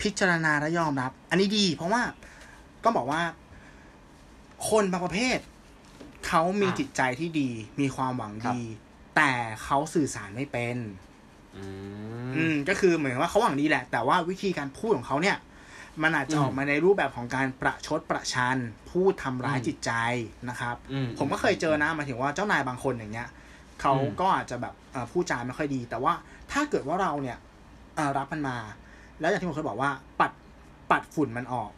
[0.00, 2.02] พิจารณาและยอมรับ อันนี้ดี เพราะว่า
[2.84, 3.22] ต้องบอกว่า
[4.70, 5.38] คนบางประเภท
[6.26, 8.60] เขามีจิตใจที่ดี มีความหวังดี
[9.16, 9.32] แต่
[9.64, 10.76] เขาสื่อสารไม่เป็น
[11.56, 11.64] อื
[12.36, 15.36] อืมมก็คือเหมือนว่าเขาหวังดีแหละ แต่ว่าวิธีการพูดของเขาเนี่ย
[16.02, 18.58] มันอาจจะอืมออกมาในรูปแบบของการประชดประชัน
[18.90, 19.92] พูดทำร้ายอืมจิตใจ
[20.48, 23.28] นะครับอืผมก็เคยเจอนะหมายถึงว่าเจ้านายบางคนอย่างเงี้ย
[23.80, 26.12] เขาอืมก็อาจจะแบบเอ่อพูดจาไม่ค่อยดี แต่ว่า
[26.52, 27.38] ถ้าเกิดว่าเราเนี่ย
[27.96, 28.56] เอ่อรับมันมา
[29.20, 30.32] แล้วอย่างที่ผมเคยบอกว่า ปัด
[30.90, 31.70] ปัดฝุ่นมันออก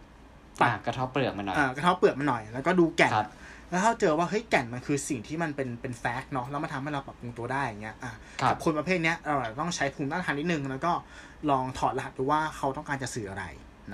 [0.62, 3.28] อะกระเทบเปลือกมันหน่อยเอ่อกระเทาะเปลือกมันหน่อย แล้วก็ดูแก่นครับ
[3.74, 10.92] แล้วถ้าเจอว่าเฮ้ยแก่นมันคือสิ่งที่มันเป็นเป็นแฟกต์เนาะแล้วมันทำให้เราปรับปรุงตัวได้อย่างเงี้ยอะครับกับคนประเภทเนี้ยเราอาจจะต้องใช้ภูมิต้านทานนิดนึงแล้วก็
[11.50, 13.44] ลองถอดรหัสดูว่าเขาต้องการจะสื่ออะไร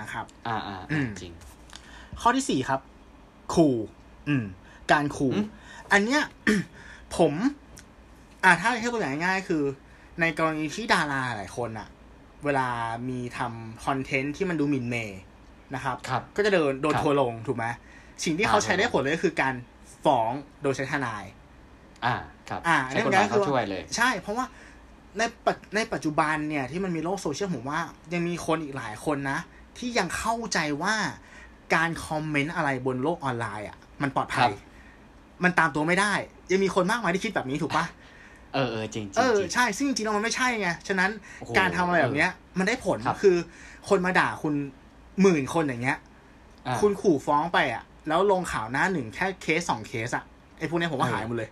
[0.01, 1.33] นะครับ อ่าอ่าอือ่ามจริง
[2.21, 2.81] ข้อที่สี่ครับ
[3.53, 3.75] ขู่
[4.27, 4.45] อืม
[4.91, 5.45] การขู่อืม
[5.91, 6.21] อันเนี้ย
[7.17, 7.33] ผม
[8.43, 9.63] อ่าถ้าให้ตัวอย่างง่ายๆคือ
[10.19, 11.87] ในกรณีที่ดาราหลายคนอะ
[12.45, 12.67] เวลา
[13.09, 15.21] มีทำคอนเทนต์ที่มันดูหมิ่นเมย์
[15.75, 17.65] นะครับครับก็จะเดินโดนครับทัวร์ลงถูกไหม
[18.23, 19.53] สิ่งที่เขาอ่าใช้ได้ผลเลยก็คือการ
[20.05, 21.23] ฟ้องโดยใช้ทนาย
[22.05, 22.15] อ่า
[22.49, 24.45] ครับอ่าใช้กฎหมายนั่นก็คือเขาช่วยเลย ใช่ เพราะว่า
[25.17, 27.79] ในปัจในปัจจุบันเนี่ยที่มันมีโลกโซเชียลผมว่า
[28.13, 29.39] ยังมีคนอีกหลายคนนะ
[29.77, 30.95] ที่ยังเข้าใจว่า
[31.75, 34.53] การคอมเมนต์อะไรบนโลกออนไลน์อะมันปลอดภัครัยบ
[35.43, 36.13] มันตามตัวไม่ได้
[36.51, 37.85] ยังมีคนมากมายที่คิดแบบนี้ถูกปะ
[38.53, 41.09] เออเออจริงจริเองอจริงใช่ซึ่งจริงๆแล้วมันไม่ใช่ไงฉะนั้น
[41.39, 43.35] โอ้โหการทำอะไรแบบเนี้ย มันได้ผลครับคือ
[43.89, 44.53] คนมาด่าคุณ
[45.21, 45.99] หมื่นคนอย่างเงี้ย
[46.67, 50.23] อ่าคุณขู่ฟ้องไปอะ แล้วลงข่าวหน้าหนึ่งแค่เคสสองเคสอะ
[50.57, 51.49] ไอ้พวกเนี้ยผมว่าเออหายหมดเลย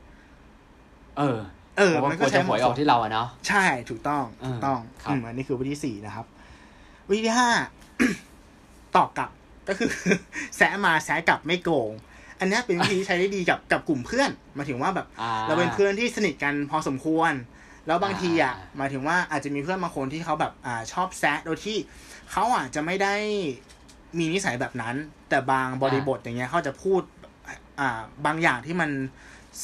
[1.18, 1.38] เออ
[1.78, 6.26] เออเพราะว่ามันกก็ลัวใช้จะหวยออกที่เราอะเนาะใช่ถูกต้องอืมถูกต้องครับอืมอันนี้คือวิธีที่สี่นะครับ
[7.10, 7.50] วิธีที่ห้า
[8.96, 9.30] ตอบกลับ
[9.68, 9.90] ก็คือ
[10.58, 11.92] แซะมาแซะกลับไม่โกง
[12.40, 17.34] อันเนี้ยเป็นวิธีที่ใช้ได้ดีกับกับกลุ่มเพื่อนหมายถึงว่าแบบอ่าเราเป็นเพื่อนที่สนิทกันพอสมควร
[17.88, 21.78] แล้วบางทีอะอ่าหมายถึงว่าอาจจะมีเพื่อนบางคนที่เขาแบบอ่าชอบแซะโดยที่
[22.32, 23.16] เขาอาจจะไม่ได้
[24.18, 24.96] มีนิสัยแบบนั้น
[25.30, 27.02] แต่บางบริบทอย่างเงี้ยเขาจะพูด
[27.80, 28.90] อ่าบางอย่างที่มัน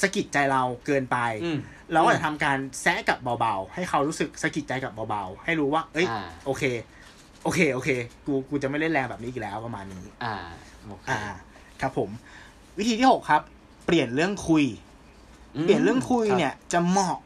[0.02, 1.58] สะกิดใจเราเกินไปอืม
[1.92, 6.64] เราก็จะทำการแซะกับเบาๆ ให้เขารู้สึกสะกิดใจกับเบาๆ ให้รู้ว่า เอ้ยอ่าโอเค
[7.44, 7.90] โอเค โอเค
[8.26, 10.36] กู กูจะไม่เล่นแรงแบบนี้อีกแล้วประมาณนี้ อ่า
[10.88, 11.20] โอเคอ่า
[11.82, 12.10] ครับผม
[12.78, 13.42] วิธีที่หกครับ
[13.86, 14.66] เปลี่ยนเรื่องคุย
[15.56, 17.18] มเปลี่ยนเรื่องคุยรับเนี่ย จะเหมาะ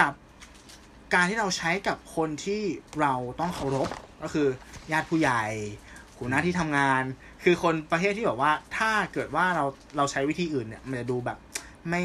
[0.00, 0.12] กับ
[1.14, 2.60] การที่เราใช้กับคนที่
[3.00, 3.88] เราต้องเคารพ
[4.22, 4.46] ก็คือ
[4.92, 5.42] ญาติผู้ใหญ่
[6.18, 7.02] หัวหน้าที่ทำงาน
[7.44, 9.64] คือคนประเภทที่แบบว่า ถ้าเกิดว่าเรา
[9.96, 11.38] เราใช้วิธีอื่นเนี่ย มันจะดูแบบ
[11.88, 12.02] ไม่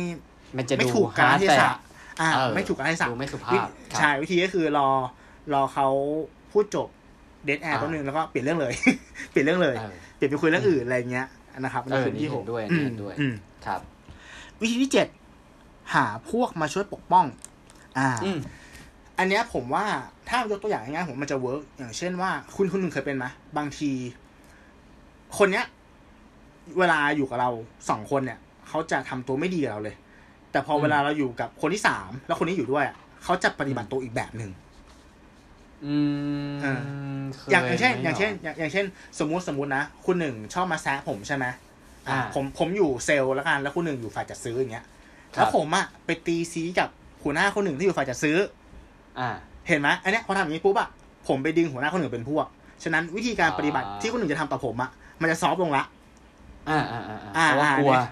[0.57, 1.77] มันจะไม่ดูถูกกาลเทศะฮาร์ด
[2.21, 3.69] อ่าเออไม่ถูกกาลเทศะดูไม่สุภาพวิครับ
[3.99, 4.89] ใช่วิธีก็คือรอ
[5.53, 5.87] รอเขา
[6.51, 6.87] พูดจบ
[7.45, 8.73] dead air อ่าตัวหนึ่งแล้วก็เปลี่ยนเรื่องเลย
[9.31, 11.27] เปลี่ยนเรื่องเลยเออเปลี่ยนไปคุยเรื่องอื่นอะไรเงี้ย
[11.59, 13.79] นะครับเออคือนี่ที่เห็หนกด้วยอืนี่มเห็นด้วยอืมครับ
[14.61, 15.07] วิธีที่เจ็ด
[15.93, 17.25] หาพวกมาช่วยปกป้อง
[17.97, 18.09] อ่า
[19.21, 19.85] อืมอันเนี้ยผมว่า
[20.29, 23.25] ถ้ายกตัวอย่างง่ายๆผมมันจะ work อย่างเช่นว่า คุณคุณหนึ่งเคยเป็นไหม
[23.57, 23.91] บางที
[25.37, 25.65] คนเนี้ย
[26.79, 27.49] เวลาอยู่กับเรา
[27.89, 29.95] สองคนเนี่ยเขาจะทำตัวไม่ดีกับเราเลย
[30.51, 34.51] แต่พออมเวลาเราอยู่กับคนที่สามแล้วคนนี้อยู่ด้วยอะเขาจะปฏิบัติตัวอีกแบบหนึ่ง
[35.85, 35.95] อื
[36.51, 36.81] มเออ
[37.39, 38.85] คอย่างอย่างเช่นไหมอย่างเช่นหรอย่างอย่างเช่น
[39.19, 41.55] สมมุติสมมุตินะคุณหนึ่งชอบมาแซะผมใช่ไหมอะ
[42.09, 44.85] อ่า ผมผมอยู่เซลล์แล้วกันแล้วคุณหนึ่งอยู่ฝ่ายจัดซื้ออย่างเงี้ย
[45.35, 46.89] ครับแล้วผมอะไปตีซี้กับ
[47.23, 48.60] หัวหน้าคนหนึ่งที่อยู่ฝ่ายจัดซื้ออ่า
[49.67, 50.89] เห็นไหมอันเนี้ยพอทำอย่างนี้ปุ๊บอะ
[51.27, 52.45] ผมไปดึงหัวหน้าคนหนึ่งเป็นพวก
[52.83, 54.89] ฉะนั้นวิธีการอ่าปฏิบัติที่คนหนึ่งจะทำต่อผมอะ
[55.21, 55.83] มันจะ soft ลงละ
[56.69, 58.11] อ่าอ่าอ่าอ่าอ่าเพราะว่ากลัวเนี่ย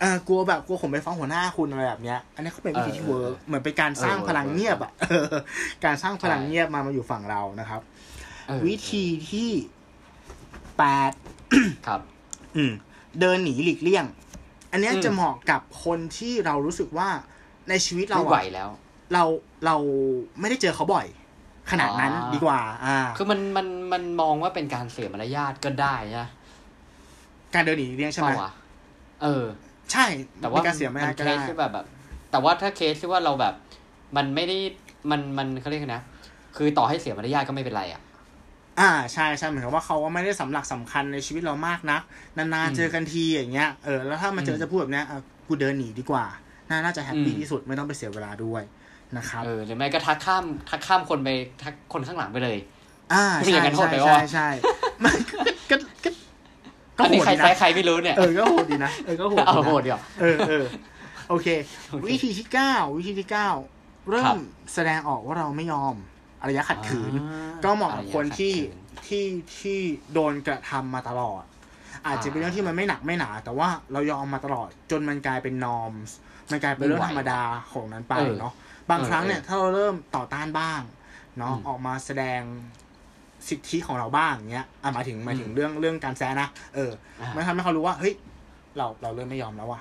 [0.00, 5.26] เออกลัวแบบกลัวผมไปฟ้องหัวหน้าคุณอะไรแบบเนี้ย อันนี้ก็เป็นวิธีที่เออ work เหมือนเป็นการสร้างเออพลังเงียบอะเออ
[5.84, 7.80] การสร้างพลังใช่เงียบมามาอยู่ฝั่งเรานะครับ
[8.48, 9.50] เออวิธีที่
[10.78, 11.12] แปด
[11.86, 12.00] ครับ
[12.56, 12.72] อืม
[13.20, 14.04] เดินหนีหลีกเลี่ยง
[14.72, 17.08] อันเนี้ยอืมจะเหมาะกับคนที่เรารู้สึกว่า
[17.68, 18.70] ในชีวิตเราไม่ไหวอะแล้ว
[19.12, 19.22] เรา
[19.66, 19.76] เรา
[20.40, 21.06] ไม่ได้เจอเขาบ่อย
[21.70, 26.28] ขนาดนั้นอ๋อดีกว่า อ่า คือมันมันมันมองว่าเป็นการเสียมารยาทก็ได้นะ
[27.54, 28.52] การเดินหนีหลีกเลี่ยงใช่ไหมเปล่าวะ
[29.22, 29.44] เออ
[29.92, 30.04] ใช่
[30.40, 31.86] แต่ว่ามีการเสียไม่ได้นก็เคได้สที่แบบแบบ
[32.30, 33.54] แต่ว่าถ้าเคสที่ว่าเราแบบ
[34.16, 34.56] มันไม่ได้
[35.10, 36.02] มันมันเขาเรียกไงนะ
[36.56, 38.00] คือต่อให้เสียมารยาทก็ไม่เป็นไรอะ
[38.80, 42.02] อ่าใช่ใช่เหมือนกับว่าเขาว่าไม่ได้สำหลักสำคัญในชีวิตเรามากนัก
[42.36, 46.24] นานอืมๆเจอกันทีอย่างเงี้ยเออแล้วถ้ามาเจอมจะพูดแบบเนี้ยอะกูเดินหนีดีกว่า
[46.70, 48.62] น่าน่าจะ happy อืมที่สุดไม่ต้องไปเสียเวลาด้วย
[49.18, 51.28] นะครับเออหรือไม่ก็ทักข้ามทักข้ามคนไป
[51.62, 52.58] ทักคนข้างหลังไปเลย
[53.12, 54.48] อ่าไม่อใช่ย่างนั้นโหดใช่ไปใช่วะใช่
[55.04, 55.38] มันก็
[55.70, 56.10] ก็ก็
[56.98, 60.64] ก็อันโหนี้ดใครดีแซะนะใครไม่รู้เนี่ยเออก็โหดดีนะเออก็โหดเอาดีนะโหดเดียวเออเออ
[61.28, 61.48] โอเค
[61.90, 63.48] โอเค วิธีที่เก้าวิธีที่เก้า
[64.10, 64.38] เริ่ครัมบ
[64.74, 65.94] แสดงออกว่าเราไม่ยอม
[66.40, 69.24] อารยะขัดขืนอ่ก็เหมาะกับคนที่อารยะขัดขืนที่
[69.58, 69.78] ที่
[70.12, 71.42] โดนกระทำมาตลอด
[72.06, 75.92] อาจจะเป็นเรื่องที่มันไม่หนักไม่หนา แต่ว่าเรายอมมาตลอดจนมันกลายเป็นนอม
[76.50, 77.40] มันกลายเป็นเรื่องธรรมดา
[77.72, 78.52] ของนั้นไปเนาะ
[78.90, 80.80] บางครั้งเนี่ยถ้าเราเริ่มต่อต้านบ้าง
[81.38, 82.40] เนาะออกมาแสดง
[83.48, 86.90] สิทธิของเราบ้างเงี้ยอะหมายถึงหมายถึงเรื่องเรื่องการแซะนะเออ
[87.34, 88.14] มันทำให้เขารู้ว่าเฮ้ย
[88.76, 89.80] เราเราเริ่มไม่ยอมแล้วว่ะ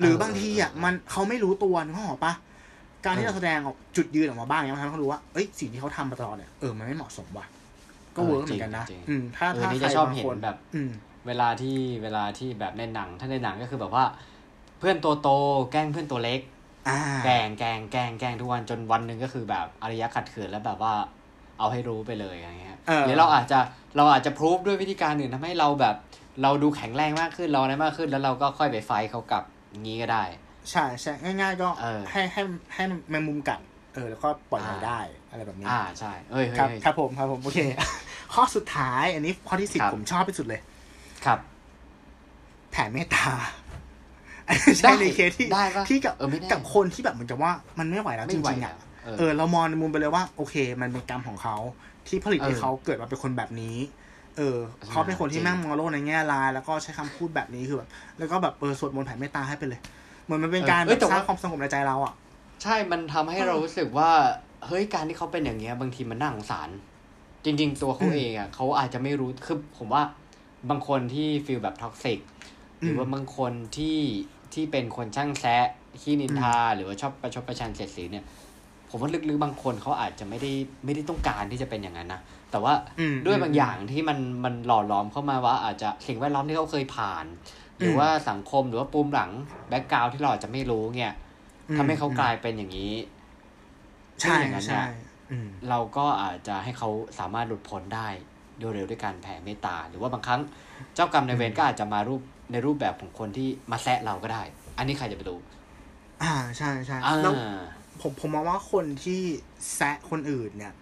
[0.00, 2.32] หรือบางทีอะมันเขาไม่รู้ตัวนึกออกปะ
[3.04, 7.46] การที่เราแสดงออกจุดยืนออกมาบ้างเนี้ยมันทำให้เขารู้ว่าเอ้ยสิ่งที่เขาทำมาตลอดเนี่ยเออมันไม่เหมาะสมว่ะ
[8.16, 10.90] ก็เวิร์กเหมือนกันนะอืมถ้าถ้าใครชอบเห็นแบบอืม
[11.26, 14.04] เวลาที่เวลาที่แบบในหนังถ้าในหนังก็คือแบบว่า
[14.78, 15.28] เพื่อนตัวโต
[15.72, 16.40] แกล้งเพื่อนตัวเล็ก
[17.24, 20.94] แกล้งแกล้งแกล้งแกล้งทุกวันจนวันหนึ่งก็คือแบบอริยะขัดเขืนแล้วแบบว่า
[21.58, 23.58] เอาให้รู้ไปเลยอย่างเงี้ยหรือเราอาจจะ
[23.96, 25.96] เราอาจจะพรูฟด้วยวิธีการอื่นทำให้เราแบบ
[26.42, 29.42] เราดูแข็งแรงมากขึ้นเราอะไรมากขึ้น แล้วเราก็ค่อยไปไฟเขากับ
[29.82, 30.24] งี้ก็ได้
[30.70, 31.68] ใช่ใช่ง่าย ๆ ก็
[32.10, 32.42] ให้ให้
[32.74, 33.60] ให้แมงมุมกัด
[33.94, 37.60] เออแล้วก็ปล่อยมันได้อะไรแบบนี้ อ่าใช่เอ้ยครับครับผมครับผมโอเค
[38.34, 40.60] ข้อสุดท้าย อันนี้ข้อที่สิบผมชอบที่สุดเลย
[41.24, 41.38] ครับ
[42.70, 43.26] แผ่เมตตา
[44.78, 45.48] ใช่ในเคสที่
[45.88, 46.14] ที่กับ
[46.52, 48.74] กับคนที่แบบเหมือนกับว่ามันไม่ไหวแล้วจริงๆอะ
[49.18, 51.56] เออเรามองในมุมไปเลยว่าโอเค มันเป็นกรรมของเขา
[52.08, 53.76] ที่ผลิตให้เขาเกิดมาเป็นคนแบบนี้
[54.36, 54.58] เออ
[54.90, 59.80] เขาเป็นคนที่แม่งมองโลกในแง่ร้ายแล้วก็ใช้คำพูดแบบนี้คือแบบแล้วก็แบบเออสวดมนต์แผ่เมตตาให้ไปเลย
[60.24, 62.14] เหมือนมันเป็นการสร้างความสงบในใจเราอะ
[62.62, 64.10] ใช่มันทำให้เรารู้สึกว่า
[64.66, 66.68] เฮ้ยการที่เขาเป็นอย่างเงี้ย บางทีมันน่าสงสาร
[67.44, 70.02] จริง ๆ ตัวเขาเองอะเขาอาจจะไม่รู้คือผมว่า
[70.70, 72.18] บางคนที่ฟีลแบบท็อกซิก
[72.80, 73.96] หรือว่าบางคนที่
[74.54, 75.66] ที่เป็นคนช่างแซะ
[76.00, 78.24] ขี้นินทา หรือว่าชอบประชดประชันเสียดสีเนี่ย
[78.90, 80.52] ผมว่าลึกๆบางคนเขาอาจจะไม่ได้
[80.84, 82.74] ไม่ได้ต้องการที่จะเป็นอย่างนั้นนะแต่ว่า
[83.26, 87.24] ด้วยบางอย่างที่มันมันหล่อหลอมเข้ามาว่า อาจจะสิ่งแวดล้อมที่เขาเคยผ่าน
[87.78, 89.30] หรือว่าสังคมหรือว่าปูมหลัง
[89.68, 91.14] แบ็กกราวที่เราอาจจะไม่รู้เนี่ย
[91.76, 92.94] ทำให้เขากลายเป็นอย่างนี้
[94.20, 94.86] ใช่อย่างนั้นเนี่ย
[95.68, 96.88] เราก็อาจจะให้เขา
[97.18, 98.08] สามารถหลุดพ้นได้
[98.58, 100.40] โดยเร็วด้วยการแผ่เมตตา หรือว่าบางครั้ง
[100.94, 104.42] เจ้ากรรมในเวรก็อาจจะมารูป ในรูปแบบของคนที่มาแซะเราก็ได้
[104.78, 105.36] อันนี้ใครจะไปดู
[106.22, 107.34] อ่าใช่ใช่แล้ว
[108.00, 109.20] ผมผมมองว่าคนที่
[109.74, 110.74] แซะคนอื่นเนี่ย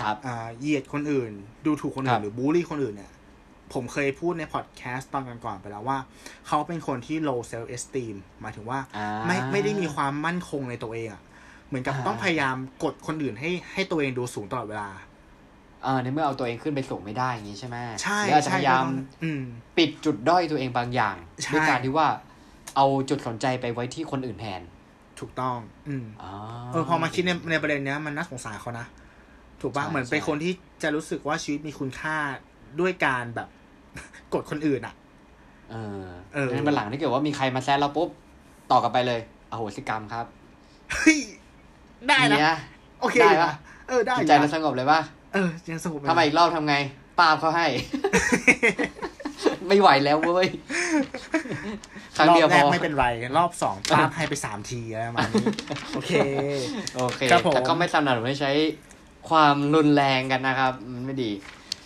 [0.00, 1.30] ครับอ่าเหยียดคนอื่น
[1.66, 3.12] ดูถูกคนอื่นหรือบูลลี่คนอื่นเนี่ย
[3.74, 5.98] ผมเคยพูดในพอดแคสต์ตอนก่อนๆไปแล้วว่า
[6.46, 8.78] เขาเป็นคนที่ low self esteem หมายถึงว่า
[9.26, 11.22] ไม่ไม่ได้มีความมั่นคงในตัวเองอะ
[11.66, 14.88] เหมือนกับต้องพยายามกดคนอื่นให้ให้ตัวเองดูสูงตลอดเวลา
[15.86, 18.84] เออในเมื่อเอาตัวเองขึ้นไปสูงไม่ได้อย่างนี้ใช่ไหมใช่หรืออาจจะพยายาม
[19.78, 21.16] ปิดจุดด้อยตัวเองบางอย่าง
[21.52, 22.08] ด้วยการที่ว่า
[22.76, 24.60] เอาจุดสนใจไปไว้ที่คนอื่นแทน
[25.20, 26.04] ถูกต้อง อืม
[26.72, 28.86] เออพอมาคิดในในประเด็นเนี้ยมันน่าสงสารเขานะ
[29.60, 32.16] ถูกปะเหมือนเป็นคนที่จะรู้สึกว่าชีวิตมีคุณค่า
[32.80, 33.48] ด้วยการแบบ
[34.34, 34.94] กดคนอื่นอะ
[35.70, 38.08] เออ เออในหลังที่เกิดว่ามีใครมาแซะเราปุ๊บ
[38.70, 39.20] ต่อกลับไปเลย
[39.50, 40.26] อโหสิกรรมครับ
[40.92, 41.18] เฮ้ย
[42.08, 42.56] ได้นะ
[43.00, 43.52] โอเคได้ปะ
[43.88, 45.00] เออ ได้ใจเราสงบเลยปะ
[45.36, 46.76] เออยังสงบทำไมอีกรอบทำไง
[47.18, 47.66] ปาบเขาให้
[49.68, 50.48] ไม่ไหวแล้วเว้ย
[52.16, 53.06] ครั้งเดียวพอไม่เป็นไร
[53.38, 55.46] รอบสองปาบให้ไปสามทีอะไรประมาณนี้
[55.94, 56.12] โอเค
[56.96, 57.20] โอเค
[57.52, 58.52] แต่ก็ไม่สนับสนุนให้ใช้
[59.28, 61.30] ความรุนแรงกันนะครับ มันไม่ดี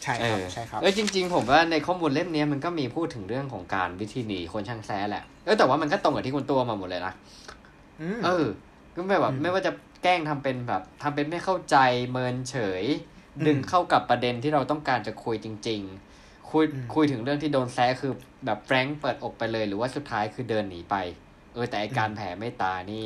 [0.03, 7.15] ใช่ครับใช่ครับเออจริง ๆ ผมว่าในข้อมูลเล่มนี้มันก็มีพูดถึงเรื่องของการวิธีหนีคนช่างแซแหละเออแต่ว่ามันก็ตรงกับที่คุณตัวมาหมดเลยนะ
[8.25, 8.45] เออ
[8.97, 11.77] ก็ไม่แบบไม่ว่าจะแกล้งทำเป็นแบบทำเป็นไม่เข้าใจ
[12.11, 12.85] เมินเฉย
[13.47, 15.81] ดึงเข้ากับประเด็นที่เราต้องการจะคุยจริง
[16.17, 18.13] ๆ คุยคุยถึงเรื่องที่โดนแซะคือ
[18.47, 20.97] แบบ frank เปิดอกไปเลย หรือว่าสุดท้ายคือเดินหนีไป
[21.55, 23.05] เออแต่การแผ่เมตตานี่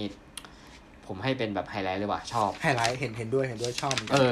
[1.06, 4.30] ผมให้เป็นแบบไฮไลท์เลยว่ะชอบไฮไลท์เห็นเห็นด้วยเห็นด้วยชอบเออ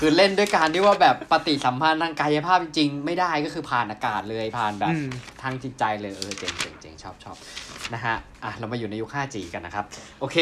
[0.00, 4.94] คือเล่นด้วยการที่ว่าแบบปฏิสัมพันธ์ทางกายภาพจริงไม่ได้ก็คือผ่านอากาศเลยผ่านแบบ
[5.42, 7.36] ทางจิตใจเลยเออเจ๋งเจ๋งเจ๋งชอบชอบ
[7.94, 9.84] นะฮะอะเรามาอยู่ในยุค 5G กันนะครับ
[10.20, 10.36] โอเค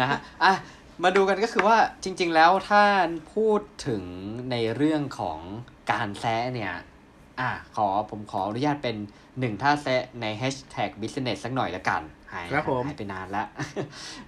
[0.00, 0.52] นะฮะอะ
[1.02, 2.82] มาดูกันก็คือว่าจริง ๆ แล้วถ้า
[3.34, 4.02] พูดถึง
[4.50, 5.38] ในเรื่องของ
[5.92, 6.74] การแซะเนี่ย
[7.40, 8.96] อะขอผมขออนุญาตเป็น
[9.40, 12.02] หนึ่งท่าแซะใน hashtag business สักหน่อยละกัน
[12.32, 12.46] หาย
[12.86, 13.46] หายไปนานแล้ว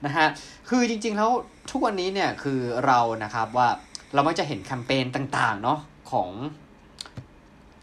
[0.04, 0.26] นะฮะ
[0.68, 1.30] คือจริง ๆ แล้ว
[1.70, 3.68] ทุกวันนี้เนี่ยคือเรานะครับว่า
[4.14, 5.78] เรามักจะเห็นแคมเปญต่างๆ เนาะ
[6.12, 6.30] ของ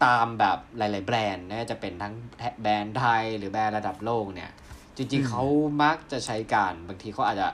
[0.04, 2.14] ตามแบบหลาย ๆ แบรนด์นะจะเป็นทั้ง
[2.62, 4.50] แบรนด์ไทยหรือแบรนด์ระดับโลกเนี่ย
[4.96, 5.42] จริง ๆเขา
[5.82, 7.48] มักจะใช้การบางทีเขาอาจจะ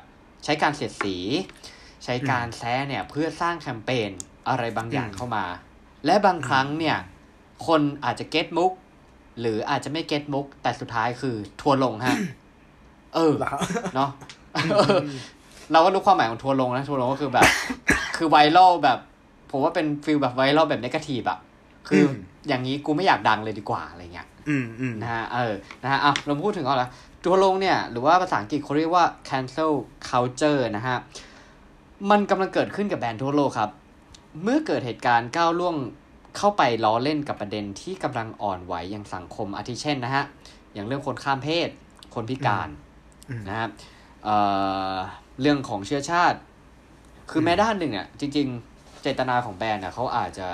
[0.45, 1.17] ใช้การเสียดสี
[2.05, 4.11] ใช้การแท้เนี่ยเพื่อสร้างแคมเปญ
[4.49, 5.45] อะไรบางอย่างเข้ามา
[6.07, 6.97] และบางครั้งเนี่ย
[7.67, 8.73] คนอาจจะเก็ตมุก
[9.41, 12.17] หรืออาจจะไม่เก็ตมุก แต่สุดท้ายคือทัวลงฮะ
[13.15, 13.35] เออ
[13.95, 14.11] เนาะ
[15.73, 17.49] เราก็รู้ความหมายของทัวลงนะทัวลงก็คือแบบ
[18.17, 18.99] คือ viral แบบ
[19.51, 21.39] ผมว่าเป็น feel แบบ viral แบบ negative อะ
[21.89, 22.05] คือ
[22.49, 24.29] อย่างนี้กูไม่อยากดังเลยดีกว่าอะไรเงี้ย
[25.03, 26.89] นะฮะเออนะฮะอะเราพูดถึงเอาละ
[27.25, 29.73] ทัวร์ลงเนี่ย หรือว่าภาษาอังกฤษเขาเรียกว่า cancel
[30.09, 30.97] culture นะฮะ
[32.11, 33.71] มันกำลังเกิดขึ้นกับแบรนด์ทั่วโลกครับ
[34.43, 35.77] เมื่อเกิดเหตุการณ์ก้าวล่วง
[36.37, 40.25] เข้าไปล้อเล่นกับประเด็นที่กำลังอ่อนไหวอย่างสังคมอาทิเช่นนะฮะ
[40.75, 41.69] อย่างเรื่องคนข้ามเพศ
[42.15, 42.69] คนพิการ
[43.49, 43.71] นะครับ
[44.25, 44.37] เอ่
[44.93, 44.95] อ
[45.41, 46.39] เรื่องของเชื้อชาติ
[47.31, 50.49] คือแม้ด้านหนึ่งอะจริง ๆ เจตนาของแบรนด์อะเขาอาจจะ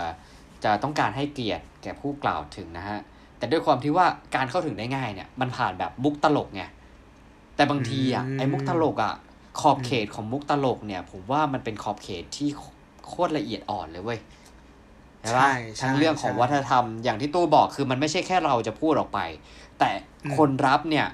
[0.65, 2.99] จะต้องการให้เกียรติแก่ผู้กล่าวถึงนะฮะ
[3.39, 6.63] แต่ด้วยความที่ว่าการเข้าถึงได้ง่ายเนี่ย มันผ่านแบบมุกตลกไง
[7.57, 9.15] แต่บางทีอะไอ้มุกตลกอะ
[9.61, 12.49] ขอบเขตของมุกตลกเนี่ย ผมว่ามันเป็นขอบเขตที่
[13.07, 14.21] โคตรละเอียดอ่อนเลยเว้ย
[15.21, 15.51] ใช่ปะ
[15.81, 19.21] ทั้งเรื่องของวัฒนธรรมอย่างที่ตู้บอกคือมันไม่ใช่แค่เราจะพูดออกไป
[19.79, 19.91] แต่
[20.37, 21.07] คนรับเนี่ย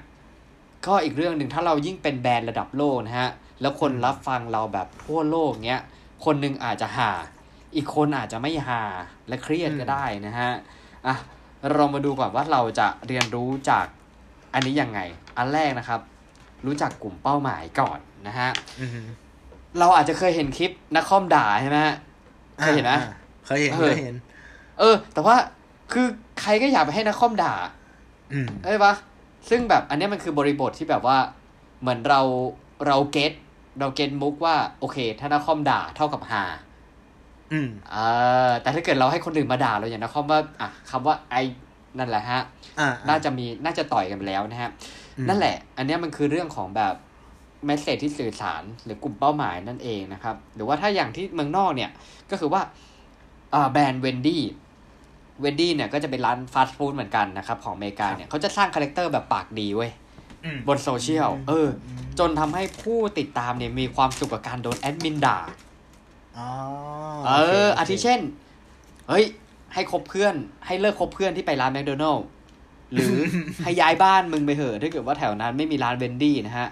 [0.87, 3.29] ก็อีกเรื่องหนึ่งถ้าเรายิ่งเป็นแบรนด์ระดับโลกนะฮะ
[3.61, 5.81] แล้วคนรับฟังเราแบบทั่วโลกเนี้ย
[6.25, 7.11] คนหนึ่งอาจจะหา
[7.75, 8.81] อีกคนอาจจะไม่หา
[9.27, 10.51] และเครียดก็ได้นะฮะ
[11.07, 11.15] อะ
[11.73, 13.85] เรามาดูก่อนว่าเราจะเรียนรู้จาก
[14.53, 14.99] อันนี้ยังไง
[15.37, 15.99] อันแรกนะครับ
[16.65, 18.49] รู้จักกลุ่มเป้าหมายก่อนนะฮะ
[19.79, 21.77] เราอาจจะเคยเห็นคลิปนักคอมด่าใช่ไหม
[22.59, 22.93] เคยเห็นไหม
[23.45, 24.15] เคยเห็นเคยเห็น
[24.79, 25.35] เออ แต่ว่า
[25.91, 26.07] คือ
[26.41, 27.53] ใครก็อยากไปให้นักคอมด่า
[28.63, 28.93] เว้ยปะ
[29.49, 31.17] ซึ่งแบบอันนี้มันคือบริบทที่แบบว่า
[31.81, 32.21] เหมือนเรา
[32.87, 33.31] เรา get
[33.79, 36.72] เรา get มุกว่า โอเค ถ้านักคอมด่าเท่ากับฮาอืม
[37.91, 37.97] เอ
[38.49, 41.35] อแต่ถ้าเกิดเราให้คนอื่นมาด่าเราอย่างนักคอมว่าอะคำว่าไอ
[41.97, 42.41] นั่นแหละฮะ
[43.09, 44.69] น่าจะมีน่าจะต่อยกันแล้วนะฮะ
[45.29, 46.95] นั่นแหละ อันนี้มันคือเรื่องของแบบ
[47.65, 51.91] message ที่สื่อสารหรือกลุ่มเป้าหมายนั่นเองนะครับ หรือว่าถ้าอย่างที่เมืองนอกเนี่ย
[52.31, 52.61] ก็คือว่า
[53.71, 59.91] แบรนด์ Wendy's Wendy's เนี่ยก็จะเป็นร้านฟาสต์ฟู้ดเหมือนกันนะครับ ของอเมริกาเนี่ยเขาจะสร้าง character แบบปากดีเว้ย
[60.67, 61.67] บนโซเชียลเออ
[62.19, 65.37] จนทำให้ผู้ติดตามเนี่ยมีความสุขกับการโดนแอดมินด่า
[67.25, 67.31] เอ
[67.65, 68.19] ออาทิเช่น
[69.09, 69.25] เฮ้ย
[69.73, 72.25] ให้คบเพื่อน ให้เลิกคบเพื่อนที่ไปร้านแมคโดนัลล์
[72.93, 73.15] หรือ
[73.63, 76.67] ให้ย้ายบ้านมึงไปเหอะถ้าเกิดว่าแถวนั้นไม่มีร้าน Wendy's นะฮะ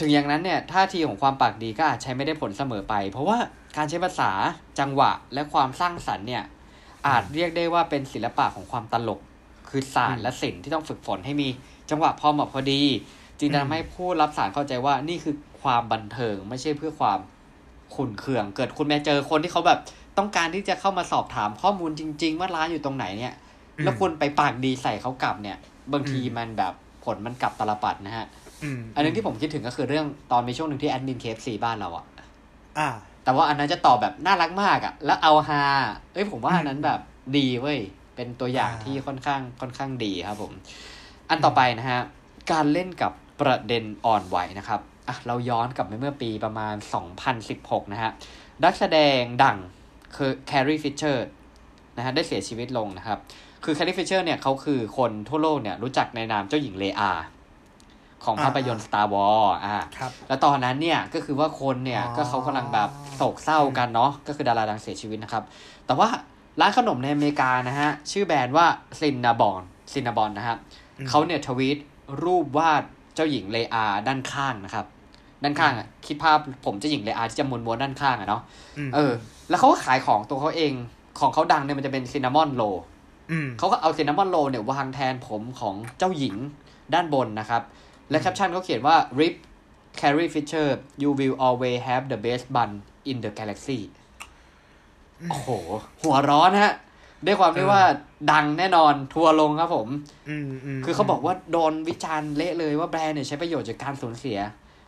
[0.00, 3.38] ถึงอย่างนั้นเนี่ยท่าทีของความปากดีก็อาจใช้ไม่ได้ผลเสมอไป เพราะว่า
[3.76, 4.30] การใช้ภาษา
[4.78, 6.44] จังหวะและความสร้างสรรค์เนี่ย
[7.06, 9.20] อาจเรียกได้ว่าเป็นศิลปะของความตลก
[9.70, 11.48] คือศาสตร์และศิลป์ที่ต้องฝึกฝนให้มี
[11.90, 12.82] จังหวะพอเหมาะพอดี
[13.38, 17.18] จึงทำให้ผู้รับสารเข้าใจว่านี่คือความบันเทิงไม่ใช่เพื่อความ
[17.94, 19.78] ขุนเคือง เกิดคุณแม่เจอคนที่เขาแบบ
[20.18, 23.34] ต้องการที่จะเข้ามาสอบถามข้อมูลจริง ๆ ว่าร้านอยู่ตรงไหนเนี่ย
[23.84, 25.56] แล้วคุณไปปากดีใส่เขากลับเนี่ย
[25.92, 26.72] บางทีมันแบบ
[27.04, 28.26] ผลมันกลับตาลปัตรนะฮะ
[28.94, 32.06] อันนึงที่ผมคิดถึงก็คือเรื่องตอนมีช่วงหนึ่งที่แอดมิน KFC บ้านเราอะ
[32.78, 32.88] อ่า
[33.24, 35.62] แต่ว่าอันนั้นจะตอบแบบน่ารักมากอะแล้วเอาฮา
[36.12, 37.00] เว้ยผมว่าอันนั้นแบบ
[37.36, 37.80] ดีเว้ย
[38.16, 40.52] เป็นตัวอย่างที่ค่อนข้างค่อนข้างดีครับผม
[41.30, 42.00] อันต่อไปนะฮะ
[42.52, 46.74] การเล่นกับประเด็นอ่อนไหวนะครับ อะเราย้อนกลับไปเมื่อปีประมาณ
[47.34, 48.10] 2016 นะฮะ
[48.64, 49.58] นักแสดงดัง
[50.16, 51.26] คือ Carrie Fisher
[51.96, 53.18] นะฮะได้เสียชีวิตลงนะครับ
[53.64, 57.12] คือ Carrie Fisher เนี่ยเขาคือคนทั่วโลกเนี่ยรู้จักในนามเจ้าหญิงเลอา
[58.24, 59.76] ของภาพยนตร์ Star Wars อ่า
[60.28, 65.44] แล้วตอนนั้นเนี่ยก็คือว่าคนเนี่ยก็เขากำลังแบบโศกเศร้ากันเนาะก็คือดาราดังเสียชีวิตนะครับ
[65.86, 66.08] แต่ว่า
[66.60, 68.66] ร้านขนมในอเมริกานะฮะ ชื่อแบรนด์ว่า
[69.00, 69.62] Cinnabon
[69.92, 70.58] Cinnabon นะครับ
[71.08, 71.78] เขาเนี่ยทวีต
[72.22, 72.82] รูปวาด
[73.14, 74.86] เจ้าหญิงเลอาด้านข้างนะครับ
[75.42, 78.42] ด้านข้างอะคิดภาพผมเจ้าหญิงเลอาที่จะม้วนๆด้านข้างอะเนาะ
[78.94, 79.12] เออ
[79.48, 80.72] แล้วเขาก็ขายของตัวเขาเอง
[81.20, 82.62] ของเขาดังเนี่ยมันจะเป็นซินนามอนโล
[83.58, 86.34] เขาก็เอาซินนามอนโรเนี่ยวางแทนผมของเจ้าหญิง
[86.94, 87.62] ด้านบนนะครับ
[88.10, 89.34] และแคปชั่นเขาเขียนว่า rip
[90.00, 90.68] Carrie Fisher
[91.02, 92.70] you will always have the best bun
[93.10, 93.80] in the galaxy
[95.30, 95.50] โอ้โห
[96.02, 96.74] หัวร้อนฮะ
[97.26, 97.82] ด้วยความที่ว่า
[98.32, 99.88] ดังแน่นอนทัวลงครับผม
[100.84, 104.38] คือเขาบอกว่าโดนวิจารณ์เละเลยว่าแบรนด์เนี่ยใช้ประโยชน์จากการสูญเสีย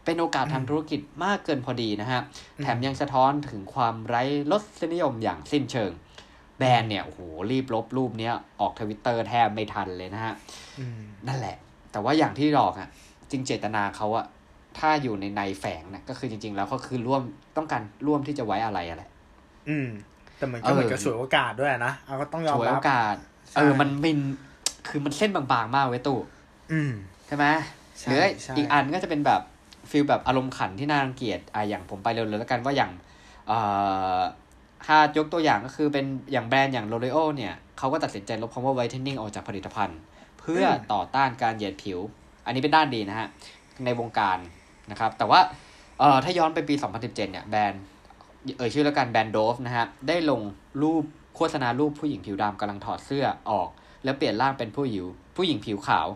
[0.04, 2.20] เป็นโอกาสทางธุรกิจมากเกินพอดีนะฮะ
[2.62, 5.92] แถมยังสะท้อนถึงความไร้รสนิยมอย่างสิ้นเชิง
[6.58, 10.34] แบรนด์เนี่ยโอ้โหรีบลบรูปเนี้ยออกทวิตเตอร์แทบไม่ทันเลยนะฮะ
[11.26, 11.56] นั่นแหละ
[11.92, 12.88] แต่ว่าอย่างที่บอกอะ
[13.30, 14.26] จริงเจตนาเขาอะ
[14.78, 17.22] ถ้าอยู่ในในแฝงนะก็คือจริง ๆ แล้วก็คือร่วม
[17.56, 19.02] ต้องการร่วมที่จะไว้อะไรอะไร
[19.68, 19.88] อืม
[20.38, 23.14] แต่มันก็เหมือนกับสวยโอกาสด้วยนะเอาก็ต้องยอมรับสวยโอกาส
[23.56, 24.18] เออมันเป็น
[24.88, 26.18] คือมันเส้นบางๆมากไว้ตู้
[27.26, 27.46] ใช่ไหม
[28.08, 28.22] หรือ
[28.56, 29.40] อีกอันก็จะเป็นแบบ
[29.94, 32.90] feel แบบอารมณ์ขันที่น่ารังเกียจอะอย่างผมไปเร็วๆแล้วกันว่าอย่าง
[33.48, 33.58] เอ่
[34.18, 34.20] อ
[34.86, 39.98] ถ้ายกตัวอย่างก็คือเป็นอย่างแบรนด์อย่าง L'Oreal เนี่ยเขาก็ตัดสินใจลบคำว่า whitening ออกจากผลิตภัณฑ์
[40.40, 41.98] เพื่อต่อต้านการเหยียดผิว
[42.46, 43.28] อันนี้เป็นด้านดีนะฮะ
[43.84, 44.38] ในวงการ
[44.90, 45.40] นะครับ แต่ว่า
[45.98, 47.82] เอ่อถ้าย้อนไปปี 2017 เนี่ยแบรนด์
[48.58, 50.40] เอ่ยชื่อแล้วกันแบรนด์ Dove นะฮะ ได้ลง
[50.82, 51.04] รูป
[51.36, 53.68] โฆษณารูปผู้หญิงผิวดำกำลังถอดเสื้อออก
[54.04, 55.04] แล้วเปลี่ยนร่างเป็นผู้หญิง
[55.36, 56.06] ผู้หญิงผิวขาว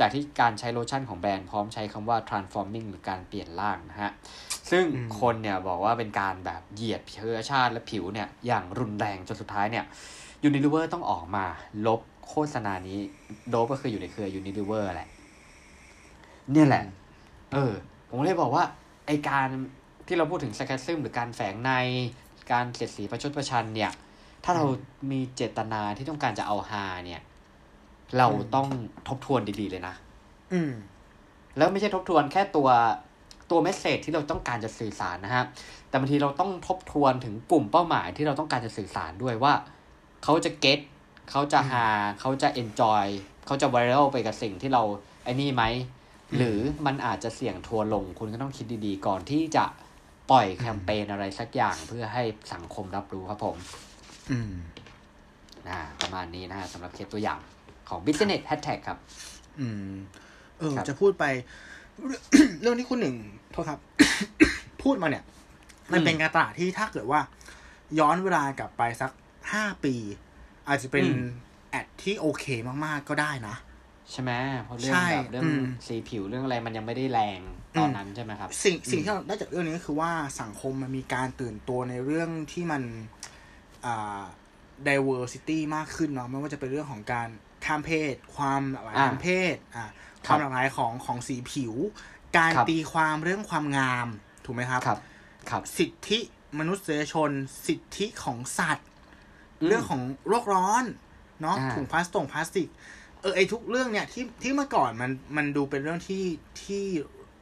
[0.00, 4.10] จากที่การใช้โลชั่นของแบรนด์พร้อมใช้คำว่า transforming หรือการเปลี่ยนร่างนะฮะ
[4.70, 4.84] ซึ่ง
[5.20, 9.84] คนเนี่ยบอกว่าเป็นการแบบเหยียดเชื้อชาติและผิวเนี่ยอย่างรุนแรงจนสุดท้ายเนี่ย
[10.44, 11.44] Unilever ต้องออกมา
[11.86, 12.98] ลบโฆษณานี้
[13.48, 15.08] Dove ก็คืออยู่ในเครือ Unilever แหละ
[16.52, 16.84] เนี่ยแหละ
[17.52, 17.72] เออ
[18.08, 18.64] ผมเลยบอกว่า
[19.06, 19.48] ไอการ
[20.06, 21.72] ที่เราพูดถึง sarcasm หรือการแฝงใน
[22.52, 23.90] การเสียดสีประชดประชันเนี่ย
[24.44, 24.64] ถ้าเรา
[25.10, 27.20] มีเจตนาที่ต้องการจะเอาฮาเนี่ย
[28.18, 28.68] เราต้อง
[29.08, 29.94] ทบทวนดีๆเลยนะ
[30.52, 30.72] อืม
[31.56, 32.68] แล้วไม่ใช่ทบทวนแค่ตัว
[33.50, 35.44] ตัว message ที่เราต้องการจะสื่อสารนะฮะ
[35.88, 39.52] แต่บางทีเราต้องทบทวนถึงกลุ่มเป้าหมายที่เราต้องการจะสื่อสารด้วยว่า
[40.24, 40.80] เขาจะ get
[41.30, 41.86] เขาจะฮา
[42.20, 43.04] เขาจะ enjoy
[43.46, 44.82] เขาจะ viral ไปกับสิ่งที่เรา
[45.24, 45.64] ไอ้นี่ไหม
[46.36, 49.64] หรือมันอาจจะเสี่ยงทัวร์ลง คุณก็ต้องคิดดีๆ ก่อนที่จะ
[50.30, 53.56] ปล่อยแคมเปญอะไรสักอย่างเพื่อให้สังคมรับรู้ครับผม
[54.30, 54.52] อืม
[55.68, 57.40] นะประมาณนี้นะฮะสำหรับเคสตัวอย่าง
[57.88, 58.98] ของ business hashtag ครับ
[59.60, 59.92] อืม
[60.58, 61.24] เออครับจะพูดไป
[62.60, 63.16] เรื่องที่คุณหนึ่ง
[63.52, 63.80] โทษครับ
[64.82, 65.24] พูดมาเนี่ย
[65.92, 67.20] มันเป็นการตลาดที่ถ้าเกิดว่า
[67.98, 69.10] ย้อนเวลากลับไปสัก
[69.52, 69.94] ห้าปี
[70.68, 71.24] อาจจะเป็นอืม
[71.70, 72.44] แอดที่โอเค
[72.84, 73.56] มากๆก็ได้นะ
[74.10, 74.32] ใช่ไหม
[74.64, 77.40] เพราะเรื่องใช่แบบเรื่องอืมสีผิวเรื่องอะไรมันยังไม่ได้แรง
[77.78, 80.10] ตอนนั้นใช่ไหมครับ สิ่งสิ่งที่เราได้จากเรื่องนี้ก็คือว่า
[80.40, 82.82] สังคมมันมีการตื่นตัวในเรื่องที่มัน
[83.84, 84.22] อ่า
[84.88, 87.28] diversity มากขึ้นเนาะไม่ว่าจะเป็นเรื่องของการ
[87.66, 89.84] ข้ามเพศ ความหลากหลายอ่าทางเพศอ่า
[90.26, 91.74] คครับวามหลากหลายของของสีผิว
[92.36, 94.08] การครับตีความเรื่องความงาม
[94.44, 94.98] ถูกไหมครับครับ
[95.50, 96.18] ครับ สิทธิ
[96.58, 97.30] มนุษยชน
[97.66, 98.88] สิทธิของสัตว์
[99.60, 100.84] อืมเรื่องของโลกร้อน
[101.42, 102.68] เนาะอ่าถุงพลาสติกพลาสติก
[103.20, 106.24] เออไอทุกเรื่องเนี่ยที่ที่เมื่อก่อนมันมันดูเป็นเรื่องที่
[106.62, 106.84] ที่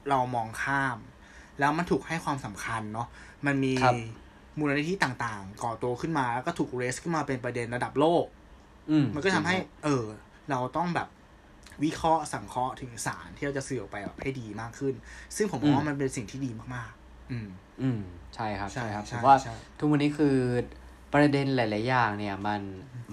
[0.08, 0.98] เรามองข้าม
[1.58, 3.08] แล้วมันถูกให้ความสำคัญเนาะ
[3.46, 3.94] มันมีครับ
[4.58, 8.43] มูลนิธิต่างๆ ก่อตัวขึ้นมาแล้วก็ถูกเรสขึ้นมาเป็นประเด็นระดับโลกอื
[9.02, 10.04] มมันก็ทำให้ เออ
[10.50, 11.08] เราต้องแบบ
[11.84, 14.94] วิเคราะห์สังเคราะห์ถึงสารที่เราจะสื่อออกไปแบบให้ดีมากขึ้น
[15.36, 17.48] ซึ่งผมมองว่ามันเป็นสิ่งที่ดีมากๆ อืม
[17.82, 18.00] อืม
[18.34, 20.36] ใช่ครับ ใช่ใช่ครับใช่ผมว่าใช่ทุกวันนี้คือ
[21.12, 22.60] ประเด็นหลาย ๆ อย่างเนี่ยมัน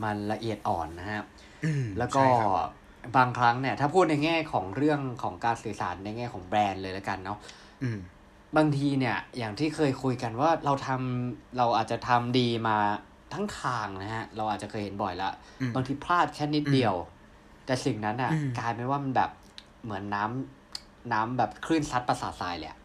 [0.04, 1.24] มันละเอียดอ่อนนะฮะ
[1.66, 2.52] อืมแล้วก็ใช่ครับ
[3.18, 7.38] บางครั้งเนี่ย ถ้าพูดในแง่ของเรื่องของการสื่อสารในแง่ของแบรนด์เลยแล้วกันเนาะ
[7.84, 8.00] อืม
[8.58, 12.78] บางทีเนี่ย อย่างที่เคยคุยกันว่าเราทำเราอาจจะทำดีมา
[13.34, 15.30] ทั้งทางนะฮะ เราอาจจะเคยเห็นบ่อยละ
[15.62, 16.96] อืมบางทีพลาดแค่นิดเดียว
[17.66, 19.32] แต่สิ่งนั้นอะอืมกลายเป็นว่ามันแบบ
[19.84, 22.80] เหมือนน้ำน้ำแบบคลื่นซัดประสาททรายเลยอะ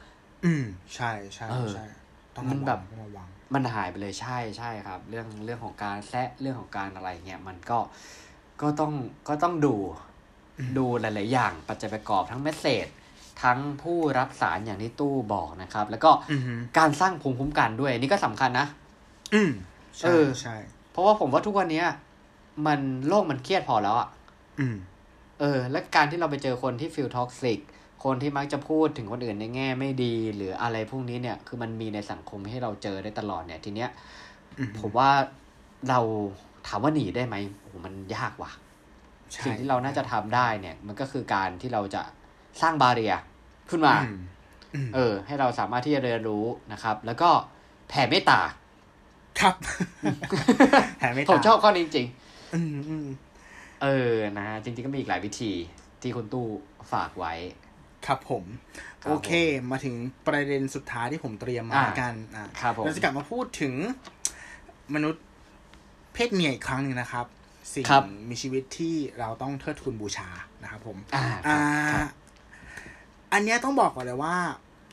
[0.45, 1.87] อืม ใช่ใช่เออใช่
[2.35, 7.79] ต้องระมัระนวังแบบต้องระวังมันหายไปเลยใช่ใช่ครับ เรื่องเรื่องของการแซะเรื่องของการอะไรเงี้ยมันก็
[8.63, 8.93] ก็ต้อง
[9.29, 9.75] ก็ต้องดู
[10.79, 12.87] ดูหลาย ๆ อย่างปัจจัยประกอบทั้ง message
[13.43, 18.67] ทั้งผู้รับสารอย่างที่ตู้บอกนะครับ แล้วก็อือฮึการสร้างภูมิคุ้มกันด้วยนี่ก็สำคัญนะ
[19.35, 19.51] อืม
[19.99, 20.57] ใช่เออใช่
[20.91, 21.87] เพราะว่าผมว่าทุกวันเนี้ย
[22.67, 24.09] มันโลกมันเครียดพอแล้วอะ
[24.61, 24.77] อืม
[25.41, 27.61] เออ และการที่เราไปเจอคนที่ feel toxic
[28.05, 33.91] คนที่มักจะพูดถึงคนอื่นในแง่ไม่ดี หรืออะไรพวกนี้เนี่ย คือมันมีในสังคมให้เราเจอได้ตลอดเนี่ย ทีเนี้ย
[34.59, 35.11] อืมผมว่า
[35.89, 36.01] เรา
[36.67, 38.51] ถามว่าหนีได้ไหมโอ้โหมันยากว่ะ
[39.33, 42.03] ใช่สิ่งที่เราน่าจะทำได้เนี่ย มันก็คือการที่เราจะ
[42.61, 43.15] สร้างบาเรีย
[43.71, 44.19] ขึ้นมาอืม
[44.75, 47.31] อืมเออ ให้เราสามารถที่จะเรียนรู้นะครับ แล้วก็
[47.89, 48.41] แผ่เมตตา
[49.41, 49.55] ครับ
[50.99, 52.07] แผ่ไม่ผมตาชอบข้อนี้จริง
[52.55, 55.53] อืมอืมๆเออนะฮะจริงๆก็มีอีกหลายวิธี
[56.03, 56.47] ที่คุณตู้
[56.93, 57.35] ฝากไว้
[58.07, 58.45] ครับผม
[59.03, 59.31] ครับโอเค
[59.71, 59.95] มาถึง
[60.27, 63.75] ประเด็นสุดท้ายที่ผมเตรียมมาอ่าแล้วกันอ่าครับผมเราจะกลับมาพูดถึง
[64.95, 65.25] มนุษย์
[66.15, 67.27] เพศเมียอีกครั้งหนึ่งนะครับ
[67.73, 70.29] สิ่งครับมีชีวิตที่เราต้องเทิดทูนบูชา
[70.63, 71.59] นะครับผม อ่าอ่า
[71.95, 72.09] ครับ
[73.33, 74.35] อันเนี้ยต้องบอกก่อนเลยว่า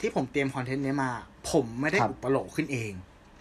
[0.01, 1.11] ที่ผมเตรียมคอนเทนต์เนี้ยมา
[1.51, 2.91] ผมไม่ได้ครับอุปโลกขึ้นเอง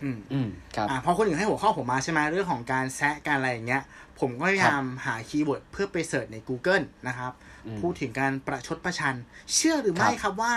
[0.02, 3.82] อืมอืมครับอ่าพอคนอื่นให้หัวข้อผมมาใช่ไหมเรื่องของการแซะการอะไรอย่างเงี้ย
[4.20, 7.32] ผมก็พยายามหา keyword เพื่อไป search ใน Google นะครับ
[7.66, 9.14] อืมพูดถึงการประชดประชัน
[9.54, 10.54] เชื่อหรือไม่ครับครับว่า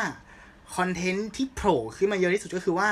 [0.75, 2.89] content ที่โผล่ขึ้นมาเยอะที่สุดก็คือว่า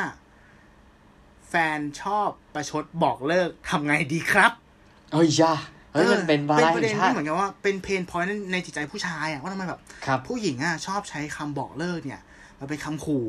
[1.50, 4.52] แฟนชอบประชดบอกเลิกทำไงดีครับ
[5.12, 5.54] เอ้ยยา
[5.94, 12.22] เฮ้ยมันเป็นวาระแห่เด็นงชาที่เหมือนกับว่าเป็น pain point ในจิตใจผู้ชายอะว่าทำไมแบบครับผู้หญิงอะชอบใช้คำบอกเลิกเนี่ย
[12.60, 13.28] มันเป็นคำขู่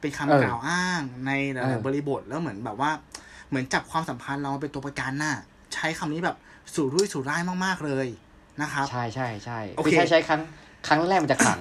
[0.00, 2.90] เป็นคำเออกล่าวอ้างในหเอลายอๆบริบทแล้วเหมือนแบบว่า
[3.48, 5.36] เหมือนจับความสัมพันธ์เราเป็นตัวประกันน่ะ
[5.74, 6.36] ใช้คำนี้แบบ
[6.74, 8.06] สู่รุ่ยสู่ร่ายมากๆเลย
[8.62, 10.40] นะครับ ใช่ใช่ใช่โอเคคือใช้ใช้ครั้ง
[10.86, 11.60] ครั้งแรกมันจะขัง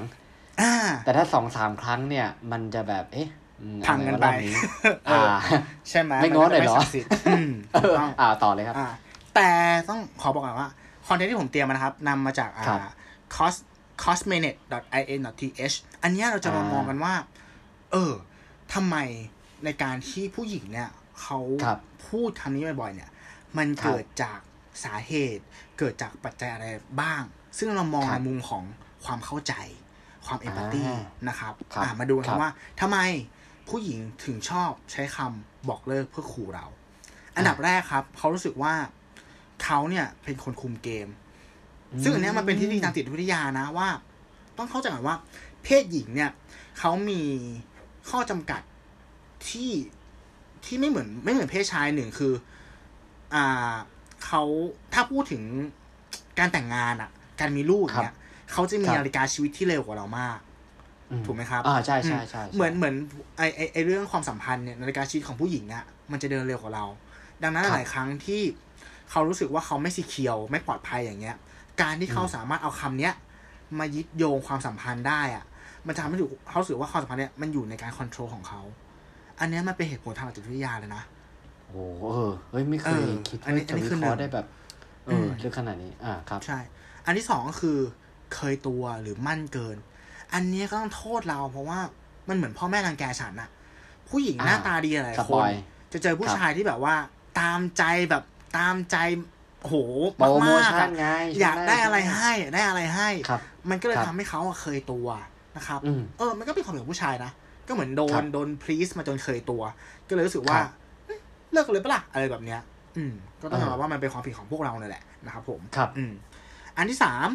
[0.61, 0.73] อ่า
[1.05, 3.29] แต่ถ้าสองสามครั้งเนี่ย มันจะแบบ เอ๊ะ
[3.61, 4.55] อืมพังกันไปอะไรวะรอบนี้
[5.07, 5.21] เออ่า
[5.51, 5.51] อ
[5.89, 8.87] ใช่ไหมไม่ง้อหน่อยเหรอมัก็จะไม่ศักดิ์สิทธิ์อืมเอถูกอต้องอ่าต่อเลยครับอ่า
[9.35, 9.49] แต่
[9.89, 10.69] ต้องขอบอกก่อนว่า
[11.07, 12.79] คอนเทนต์ที่ผมเตรียมมานะครับนำมาจากอ่าครับ
[13.35, 13.55] cos
[14.03, 17.13] cosmenet.in.th อันเนี้ยเราจะมาอ่ามมองกันว่า
[17.91, 18.13] เออ
[18.73, 18.95] ทำไม
[19.65, 20.89] ในการที่ผู้หญิงเนี่ย
[21.21, 23.09] เขาครับพูดคำนี้บ่อยๆเนี่ย
[23.57, 24.39] มันครับเกิดจาก
[24.83, 25.43] สาเหตุ
[25.77, 26.67] เกิดจากปัจจัยอะไร
[27.01, 27.21] บ้าง
[27.57, 28.63] ซึ่งเรามองครัในบมุมของ
[29.05, 29.53] ความเข้าใจ
[30.25, 32.97] ความเอมพัตตีอ่านะครับครับอ่ามาดูครักับนว่าทำไม
[33.69, 36.65] ผู้หญิงถึงชอบใช้คำบอกเลิกเพื่อขู่เรา
[37.35, 38.73] อันดับแรกครับ เขารู้สึกว่า
[39.63, 41.07] เขาเนี่ยเป็นคนคุมเกม
[42.03, 43.87] ซึ่งอันเนี้ยมันเป็นที่ทางจิตวิทยานะว่า
[44.57, 45.17] ต้องเข้าใจก่อนว่า
[45.63, 46.31] เพศหญิงเนี่ย
[46.79, 47.21] เขามี
[48.09, 48.61] ข้อจำกัด
[49.49, 49.71] ที่
[50.65, 52.33] ที่ไม่เหมือนไม่เหมือนเพศชายหนึ่งคือ
[53.35, 53.73] อ่า
[54.25, 54.41] เขา
[54.93, 55.43] ถ้าพูดถึง
[56.39, 58.13] การแต่งงานอะ การมีลูกเนี่ย
[58.51, 60.39] เขาจะมีครับนาฬิกาชีวิตที่เร็วกว่าเรามาก
[61.25, 62.95] ถูกไหมครับอ่าใช่ใช่ใช่เหมือนเหมือน
[63.37, 66.85] ไอไอไอเรื่องความสัมพันธ์เนี่ยนาฬิกาชีวิตของผู้หญิงอะมันจะเดินเร็วกว่าเรา
[67.43, 68.41] ดังนั้นหลายครั้งที่
[69.11, 71.37] เขารู้สึกว่าเขาไม่ซีเคียวไม่ปลอดภัยอย่างเงี้ย
[71.81, 73.13] การที่เขาสามารถเอาคำเนี้ย
[73.79, 75.43] มายึดโยงความสัมพันธ์ได้อะ
[75.87, 78.61] มันจะทำให้ถูกเขารู้สึกว่าความสัมพันธ์เนี้ยมันอยู่ในการควบคุมของเขา
[79.39, 81.03] อันเนี้ยมันเป็นเหตุผลทางจิตวิทยาเลยนะ
[81.67, 84.45] โอ้เออเฮ้ยไม่เคยเออคิดอันนี้ว่าจะอันนี้วิคือเคราะห์หนึ่งได้แบบ
[85.05, 86.59] เออมลึกขนาดนี้ อ่าครับ ใช่
[87.05, 87.77] อันที่สองก็คือ
[88.35, 89.77] เคยตัวหรือมั่นเกิน
[90.33, 91.79] อันเนี้ยก็ต้องโทษเรา เพราะว่า
[92.29, 93.49] มันเหมือนพ่อแม่รังแกฉันอะ
[94.09, 95.51] ผู้หญิงอ่าหน้าตาดีหลายสคปนอย
[95.93, 96.95] จะเจอผู้ชายที่แบบว่า
[97.39, 98.23] ตามใจแบบ
[98.57, 98.97] ตามใจ
[99.63, 99.73] โห
[100.15, 101.07] โปรโมมากๆชั่อะนไง
[101.41, 105.07] อยากได้อะไรใช่หมให้อยากได้อะไรให้ครับมันก็เลยครับทำให้เขาอะเคยตัว
[105.57, 107.31] นะครับอืมเออ มันก็เป็นความเห็นของผู้ชายนะ
[107.67, 109.61] ก็เหมือนโดครันบโดนพลีสมาจนเคยตัว
[110.07, 110.69] ก็เลยรู้สึกว่าครับ
[111.05, 111.19] เอ้ย
[111.51, 112.59] เลิกกันเลยปะล่ะอะไรแบบเนี้ย
[112.97, 116.11] อืม ก็ต้องยอมรับเออว่ามันเป็นความผิดของพวกเราเนี่ยแหละนะครับ ผมครับอืม
[116.77, 117.29] อันที่สาม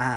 [0.00, 0.10] อ่า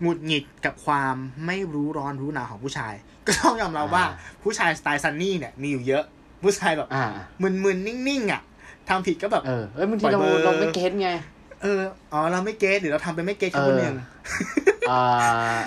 [0.00, 1.14] หงุดหงิดกับความ
[1.46, 2.94] ไม่รู้ร้อนรู้หนาวของผู้ชาย
[3.26, 4.04] ก็ต้องยอมรับว่า
[4.42, 6.04] ผู้ชายสไตล์ซันนี่เนี่ยมีอยู่เยอะ
[6.42, 7.04] ผู้ชายแบบอ่า
[7.42, 8.42] มึนๆนิ่งๆอะ
[8.88, 11.08] ทำผิดก็แบบเออเอ้ยบางทีเราปล่อยเบอร์เราไม่เก็ตไง
[11.62, 11.80] เออ
[12.12, 13.94] อ๋อ เราไม่เก็ตหรือเราทำไปนไม่เก็ตแค่คนหนึ่ง
[14.90, 15.02] อ่า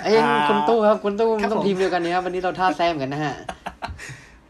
[0.04, 3.34] เอ้ยอ่าคุณตู้ครับคุณตู้ครับต้องผมทีมเดียวกันเนี้ยวันนี้เราท่าแซมกันนะฮะ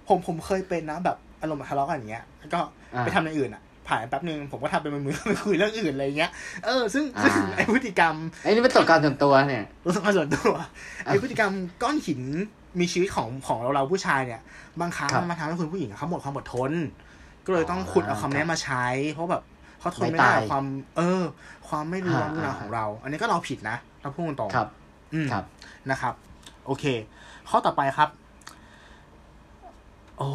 [0.08, 2.60] ผมผมเคยเป็นนะแบบอารมณ์แบบทะเลาะกันอย่างเงี้ยแล้วก็
[2.94, 6.30] อ่าไปทำในอื่นอะผ่านแป๊บนึงผมก็ทำเป็นมือๆไปคุยเรื่องอื่นอะไรเงี้ย
[6.64, 10.52] เออซึ่งอ่าซึ่งไอพฤติกรรมไอ้นี่เป็นประสบการณ์ส่วนตัวเนี่ยรู้สึกว่าส่วนตัว
[11.06, 11.52] ไอพฤติกรรม
[11.82, 12.20] ก้อนหิน
[12.80, 14.40] มีชีวิตของของเราเราผู้ชายเนี่ย
[14.80, 16.72] บางครั้งครับมันมาทำให้คุณผู้หญิงอะเขาหมดความอดทน
[17.46, 19.42] ก็เลยต้องขุดเอาคำนี้มาใช้ เพราะแบบ
[19.82, 20.64] เขาทนไม่ได้ไม่ตายกับความ
[20.96, 21.22] เออ
[21.68, 24.68] ความไม่รู้ร้อนรู้หนาวอ่าของเรา อันนี้ก็เราผิดนะเราพูดตรงๆครับ
[25.14, 25.44] อืมครับ
[25.90, 26.14] นะครับ
[26.66, 26.84] โอเค
[27.50, 28.08] ข้อต่อไปครับ
[30.18, 30.28] โอ้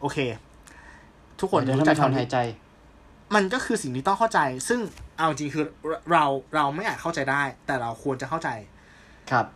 [0.00, 0.18] โอเค
[1.40, 2.38] ทุกคนเดี๋ยวทำไมรู้จักถอนหายใจคำนี้
[3.34, 4.80] มันก็คือสิ่งที่ต้องเข้าใจ ซึ่ง
[5.18, 5.64] เอาจริงคือ
[6.12, 8.48] เราเราไม่อาจเข้าใจได้ แต่เราควรจะเข้าใจ
[9.30, 9.46] ครับ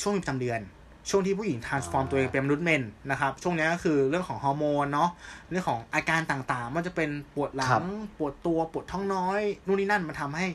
[0.00, 0.60] ช่วงมีประจำเดือน
[1.08, 5.10] ช่วงที่ผู้หญิง transform อ่าตัวเองเป็นมนุษย์เมนนะครับ ช่วงนี้ก็คือเรื่องของฮอร์โมนเนาะ
[5.50, 7.82] เรื่องของอาการต่างๆ มันจะเป็นปวดหลัง
[8.18, 10.46] ปวดตัวปวดท้องน้อยนู่นนี่นั่นมันทำให้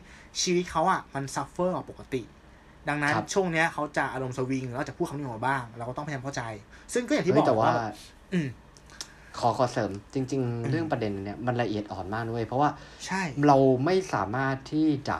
[0.42, 2.22] ชีวิตเขาอะมัน suffer กว่าปกติ
[2.90, 6.44] ดังนั้นครับช่วงเนี้ยเขาจะอารมณ์สวิงแล้วจะพูดคำนี้ออกมาบ้าง เราก็ต้องพยายามเข้าใจ
[6.94, 7.90] ซึ่งก็อย่างที่บเฮ้อยกแต่ว่าว่า
[8.34, 8.48] อืม
[9.40, 12.70] ขอขอเสริมจริง ๆ เรื่องประเด็นเนี่ยมันละเอียดอ่อนมากด้วยเพราะว่า
[13.06, 15.18] ใช่เราไม่สามารถที่จะ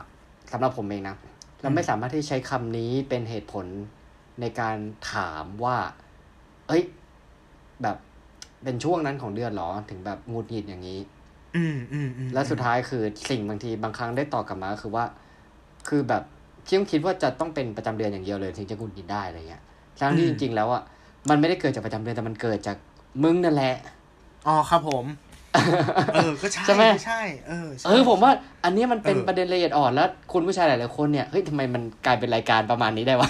[0.52, 1.16] สำหรับผมเองนะ
[1.62, 3.66] เราไม่สามารถที่ใช้คำนี้เป็นเหตุผล
[4.42, 4.78] ในการ
[5.14, 5.78] ถามว่า
[6.68, 6.84] เอ้ย
[7.82, 7.98] แบบ
[8.64, 11.00] เป็นช่วงนั้นของเดือนเหรอถึงแบบหงุดหงิดอย่างนี้
[11.56, 15.06] อืมอืมอืมแล้วสุดท้ายคือสิ่งบางทีบางครั้งได้ตอบกลับมาก็คือว่า
[15.88, 16.24] คือแบบ
[16.66, 19.62] เชี่ยมคิดว่าจะต้องเป็นประจำเดือนอย่างเดียวเลย ถึงจะหงุดหงิดได้อะไรเงี้ย
[20.00, 20.84] ทั้งที่จริง ๆ แล้วอะ
[21.30, 22.78] มันไม่ได้เกิดจากประจำเดือนแต่มันเกิดจาก
[23.24, 23.76] มึงนั่นแหละ
[24.48, 25.06] อ๋อครับผม
[26.14, 28.32] เออก็ใช่ใช่ไหมใช่เออใช่เออผมว่า
[28.64, 33.30] อันเนี้ยมันเป็นเออประเด็นละเอียดอ่อนแล้วคุณผู้ชายหลายๆคนเนี่ยเฮ้ยทำไมมันกลายเป็นรายการประมาณนี้ได้วะ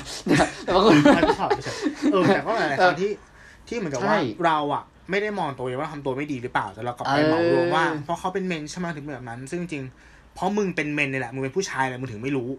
[0.63, 1.73] แต่ว่าคุณไม่ชอบไม่ใช่
[2.11, 3.11] เออแต่ก็หลายๆครั้งที่
[3.67, 12.49] ที่เหมือนกับว่าใช่เราอะไม่ได้มองตัวเองว่าทำตัวไม่ดีหรือเปล่าแต่เรากลับไปเออเหมารวมว่า เพราะเขาเป็นเมนใช่ไหมถึงเป็นแบบนั้น ซึ่งจริงๆเพราะมึงเป็นเมนนี่แหละมึงเป็นผู้ชายแหละมึงถึงไม่รู้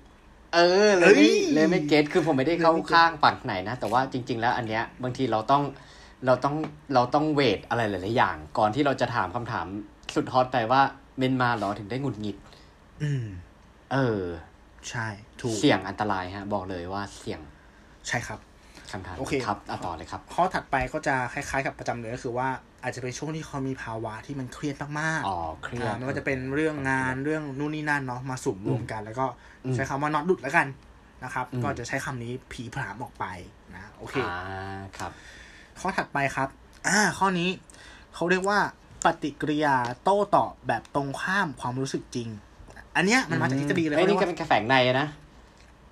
[0.54, 5.62] เออเลยไม่เอ้ยเลยไม่เก็ตคือผมไม่ได้เข้าเลยไม่เก็ตข้างฝั่งไหนนะแต่ว่าจริง ๆ แล้วอันเนี้ยบางทีเราต้อง
[6.26, 6.56] เราต้อง
[6.94, 9.66] เราต้องเวทอะไรหลายๆอย่าง ก่อนที่เราจะถามคำถาม
[10.14, 10.82] สุดฮอตไปว่า
[11.18, 12.36] เมนมาเหรอถึงได้หงุดหงิด
[13.02, 13.26] อืม
[13.92, 14.22] เออ
[14.90, 15.06] ใช่
[15.40, 17.40] ถูกเสี่ยงอันตรายฮะ บอกเลยว่าเสี่ยง
[18.08, 18.38] ใช่ครับ
[18.92, 22.48] คำถามโอเคครับอะต่อเลยครับ ข้อถัดไปก็จะคล้ายๆกับประจำเดือนก็คือว่า
[22.82, 29.26] อาจจะเป็นช่วงที่เขามีภาวะที่มันเครียดมากๆอ๋อเครียดอ่าไม่ว่าจะเป็นเรื่องงานเรื่องนู่นนี่นั่นเนาะมาสุ่มรวมกัน แล้วก็
[29.64, 30.66] อืมใช้คำว่าน็อตดุดแล้วกัน
[31.24, 33.24] นะครับอืมก็จะใช้คำนี้ผีผลามออกไป
[33.74, 35.12] นะ โอเคอ่าครับ
[35.80, 36.48] ข้อถัดไปครับ
[36.88, 37.50] อ่า ข้อนี้
[38.14, 38.58] เขาเรียกว่า
[39.04, 42.28] ปฏิกิริยาโต้ตอบแบบตรงข้ามความรู้สึกจริง
[42.96, 45.08] อันเนี้ยมันมาจากทฤษฎีเลยไอ้ยเขาเรีนี่ยกก็ว่าเป็นกระแฝงในนะ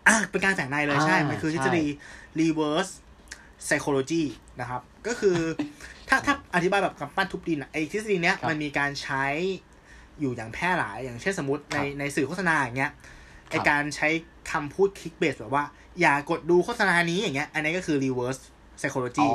[0.08, 1.84] อ่าเป็นการแฝงในเลยใช่อ่ามันคือทฤใช่ษฎี
[2.40, 2.92] reverse
[3.66, 4.24] psychology
[4.60, 5.38] นะครับ ก็คือ
[6.08, 9.24] ถ้าถ้าอธิบายแบบกับปั้นทุบดินอะไอ้ทฤษฎีเนี้ยมันมีการใช้
[10.20, 12.92] อยู่อย่างแพร่หลาย อย่างเช่นสมมติในในสื่อโฆษณาอย่างเงี้ย
[13.50, 14.08] ไอการใช้
[14.50, 15.64] คำพูดคลิกเบสแบบว่า
[16.00, 18.40] อย่ากดดูโฆษณานี้อย่างเงี้ย อันนี้ก็คือ reverse
[18.80, 19.28] psychology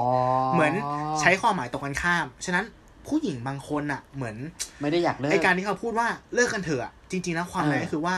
[0.54, 0.74] เหมือน
[1.20, 2.66] ใช้ความหมายตรงกันข้าม ฉะนั้น
[3.08, 4.36] ผู้หญิงบางคนอะเหมือน
[4.82, 8.16] ไม่ได้อยากเลิกไอการที่เขาพูดว่าเลิกกันเถอะอะจริงๆแล้วความหมายเออก็คือว่า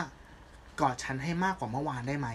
[0.81, 2.29] กอดฉันให้มากกว่าเมื่อวานได้ไหม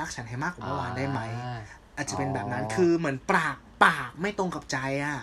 [0.00, 1.60] รักฉันให้มากกว่าเมื่อวานได้ไหมอ่า
[1.96, 5.18] อาจจะเป็นแบบนั้นอ๋อคือเหมือนปากปากไม่ตรงกับใจอะ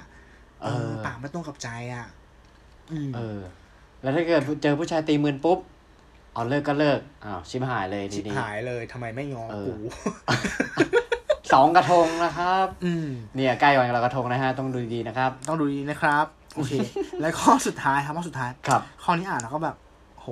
[0.61, 2.05] เอเอออ ปากไม่ตรงกับใจอะ
[2.91, 3.39] อืมเออ
[4.01, 5.59] แล้วถ้าเกิดเจอผู้ชายตีมืนปุ๊บ
[6.33, 9.73] เอาเลิกก็เลิกอ้าวชิบหายเลยทีชิบนี้หายเลยทำไมไม่งอเออกู
[11.53, 16.25] สองกระทงนะครับ อืมเนี่ยใกล้วันลอยกระทงนะฮะต้องดูดีๆนะครับ ต้องดูดีนะครับ
[16.55, 16.73] โอเค
[17.21, 19.75] แล้วข้อสุดท้ายครับข้อสุดท้ายครับ ข้อนี้อ่านแล้วก็แบบ
[20.19, 20.27] โห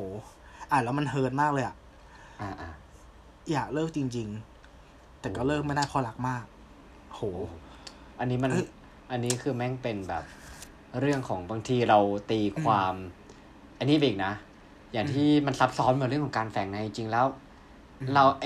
[0.72, 1.76] อ่านแล้วมันเฮิร์ตมากเลยอะ
[2.41, 2.70] อ่าอ่า
[3.51, 4.28] อยากเลิกจริง
[4.76, 6.43] ๆ แต่ก็เลิกไม่ได้เพราะรักมาก
[7.14, 7.22] โห
[8.20, 8.68] อันนี้มันเอ้ย
[9.12, 10.24] อันนี้คือแม่งเป็นแบบ
[10.99, 11.99] เรื่องของบางทีเรา
[12.32, 12.93] ตีความ
[13.80, 14.34] อันนี้ไปอีกนะ
[14.93, 17.26] อย่างที่มันซับซ้อนเหมือนเรื่องของการแฝงในจริงๆแล้ว
[18.14, 18.45] เราไอ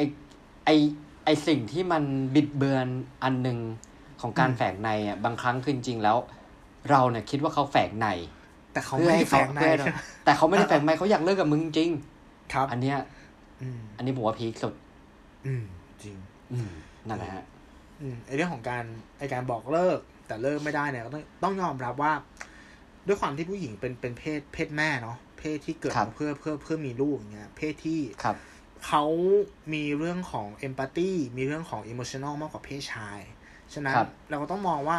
[0.65, 0.69] ไอ
[1.25, 2.03] ไอสิ่งที่มัน
[2.35, 2.87] บิดเบือน
[3.23, 3.59] อันหนึ่ง
[4.21, 6.17] ของการแฝงในอะบางครั้งคือจริงๆแล้ว
[6.89, 8.07] เราเนี่ยคิดว่าเขาแฝงใน
[8.73, 9.87] แต่เขาเพื่อไม่ให้ได้แฝเขางในเพื่อให้เรา
[10.25, 11.91] แต่เขาไม่ได้แฝงในเขาอยากเลิกกับมึงจริง
[12.53, 12.97] ครับ อันเนี้ย
[13.61, 14.73] อืมอันนี้ผมว่าพีคสุด
[15.45, 15.63] อืม
[16.03, 16.15] จริง
[16.51, 16.71] อืม
[17.07, 17.45] นั่นแหละฮะ
[18.01, 18.83] อืมไอเรื่องของการ
[19.19, 22.13] ไอการบอกเลิก แต่เลิกไม่ได้เนี่ยก็ต้องต้องยอมรับว่า
[23.07, 28.35] ด้วยความที่ผู้หญิงเป็นเป็นเพศเพศแม่เนาะเพศที่เกิดครับมาเพื่อเพื่อเพื่อมีลูกอย่างเงี้ย เพศที่ครับ
[28.87, 29.03] เขา
[29.73, 33.19] มีเรื่องของเอมพัตตีมีเรื่องของอิโมชัน a ลมากกว่าเพศชาย
[33.73, 34.97] ฉะนั้นครับเราก็ต้องมองว่า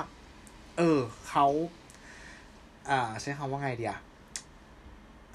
[0.79, 1.47] เออเขา
[2.91, 3.97] อ่าใช้คำว่าไงเดีย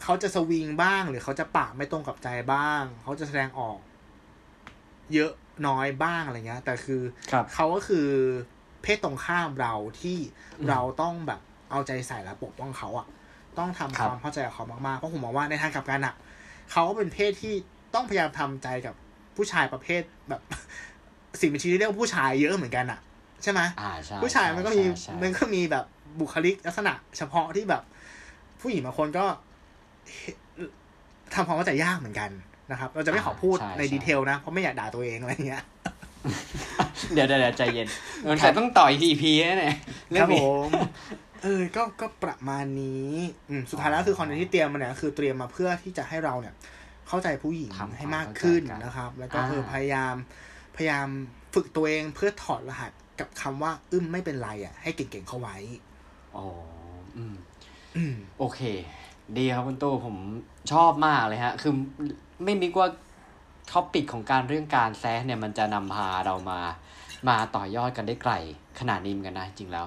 [0.03, 3.77] เขาจะสวิงบ้าง หรือเขาจะปากไม่ตรงกับใจบ้าง เขาจะแสดงออก
[5.13, 5.31] เยอะ
[5.67, 8.07] น้อยบ้างอะไรเงี้ย แต่คือครับเขาก็คือ
[8.81, 10.17] เพศตรงข้ามเราที่
[10.59, 11.41] อืมเราต้องแบบ
[11.71, 13.07] เอาใจใส่และปกป้องเขาอะ
[13.57, 16.15] ต้องทำครับความเข้าใจกับเขามากๆเพราะผมมองว่าในทางกลับกันอะ
[16.71, 17.55] เขาก็เป็นเพศที่
[17.97, 18.95] ต้องพยายามทำใจกับ
[19.35, 20.41] ผู้ชายประเภทแบบ
[21.41, 22.99] สิ่งมีชีวิตที่เรียกว่าผู้ชายเยอะเหมือนกันอะ
[23.43, 25.85] ใช่ไหมอ่าใช่ผู้ชายมันก็มีใช่ใช่มันก็มีแบบ
[26.19, 27.83] บุคลิกลักษณะ เฉพาะที่แบบ
[28.61, 29.25] ผู้หญิงบางคนก็
[31.33, 32.29] ทำความเข้าใจยากเหมือนกัน
[32.71, 35.63] นะครับ เราจะไม่ขอพูดในดีเทลนะ เพราะไม่อยากด่าตัวเองอะไรเงี้ย
[37.13, 37.87] เดี๋ยวเดี๋ยวเดี๋ยวใจเย็น
[38.29, 39.75] มันจะต้องต่อยทีพีนะเนี่ย
[40.11, 40.69] คเรื่อรับงผนี้ม
[41.43, 43.11] เออ ก็ก็ประมาณนี้
[43.49, 46.53] อืมสุดท้ายแล้วคือคอนเทนต์ที่เตรียมมาเนี่ยคือเตรียมมาเพื่อที่จะให้เราเนี่ย
[47.07, 50.15] เข้าใจผู้หญิงทำความให้มากขึ้นเข้าใจกันนะครับ แล้วก็อ่าเออพยายาม
[50.75, 51.07] พยายาม
[51.53, 55.57] ฝึกตัวเองเพื่อถอดรหัสกับคำว่า อึ้มไม่เป็นไรอะ ให้เก่งๆเข้าไว้
[56.35, 56.45] อ๋อ
[57.17, 57.35] อืม
[57.95, 58.61] อืมโอเค
[59.37, 60.15] ดีครับคุณตู้ผม
[60.71, 61.73] ชอบมากเลยฮะ คือ
[62.43, 62.89] ไม่นึกว่า
[63.71, 66.59] ท็อปิกของการเรื่องการแซะเนี่ยมันจะนำพาเรามา
[67.29, 68.33] มาต่อยอดกันได้ไกล
[68.79, 69.85] ขนาดนี้เหมือนกันนะจริงแล้ว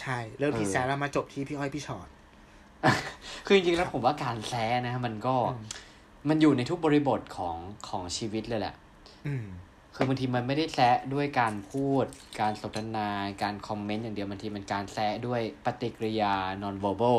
[0.00, 2.08] ใช่ เริ่มที่เออแซะแล้วมาจบที่พี่อ้อยพี่ชอต
[3.46, 5.58] คือจริงๆแล้วผมว่าการแซะนะมันก็อื
[6.24, 7.56] มมันอยู่ในทุกบริบทของ
[7.88, 8.74] ของชีวิตเลยแหละ
[9.26, 9.46] อืม
[9.94, 12.04] คือบางทีมันไม่ได้แซะด้วยการพูด
[12.40, 13.08] การสนทนา
[13.42, 17.18] การคอมเมนต์อย่างเดียวบางทีมันการแซะด้วยปฏิกิริยา non verbal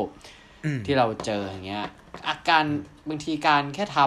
[0.64, 1.84] อืมที่เราเจออย่างเงี้ย
[2.28, 2.64] อาการ
[3.08, 3.98] บางทีการแค่ท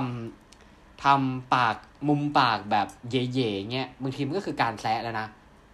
[0.48, 1.76] ำทำปาก
[2.08, 5.28] มุมปากแบบเย่ๆเงี้ยบางทีมันก็คือการแซะแล้วนะ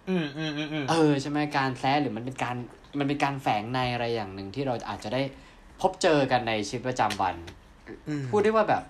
[0.09, 2.55] อืมอืมอืมอืมเออใช่ไหมการแซะหรือมันเป็นการ
[2.99, 5.21] มันเป็นการแฝงในอะไรอย่างหนึ่งที่เราอาจจะได้
[5.81, 7.35] พบเจอกันในชีวิตประจำวัน
[8.07, 8.83] อืมพูดได้ว่าแบบ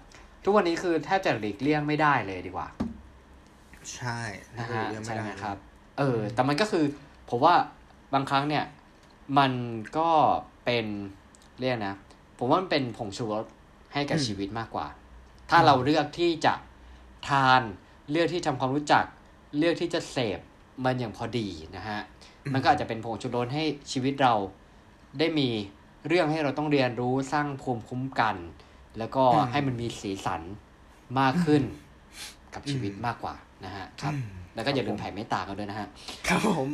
[0.46, 2.68] ทุกวันนี้คือแทบจะหลีกเลี่ยงไม่ได้เลยดีกว่า
[3.96, 4.20] ใช่
[4.58, 5.58] นะฮะเรื่องใช่ด้ไหมครับ
[5.98, 6.86] เออ แต่มันก็คือ
[7.30, 7.56] ผมว่า
[8.14, 8.66] บางครั้งเนี่ย
[9.38, 9.52] มัน
[9.98, 10.10] ก็
[10.66, 10.86] เป็น
[11.60, 11.96] เรียกนะ
[12.40, 13.46] ผมว่ามันเป็นผงชูรส
[13.94, 14.88] ให้กับชีวิตมากกว่า
[15.50, 16.54] ถ้าเราเลือกที่จะ
[17.28, 17.62] ทาน
[18.12, 19.04] เลือกที่ทำความรู้จัก
[19.58, 20.40] เลือกที่จะเสพ
[20.86, 22.00] มันอย่างพอดีนะฮะ
[22.54, 24.34] มันก็อาจจะเป็นผงชูรสให้ชีวิตเรา
[25.20, 25.50] ได้มี
[26.08, 28.36] เรื่องให้เราต้องเรียนรู้สร้างภูมิคุ้มกัน
[29.00, 30.42] แล้วก็ให้มันมีสีสัน
[31.20, 31.62] มากขึ้น
[32.54, 33.36] กับชีวิตมากกว่า
[33.66, 35.88] นะฮะครับอืมแล้วก็อย่าลืมแผ่เมตตากันด้วยนะฮะ
[36.28, 36.68] ครับผม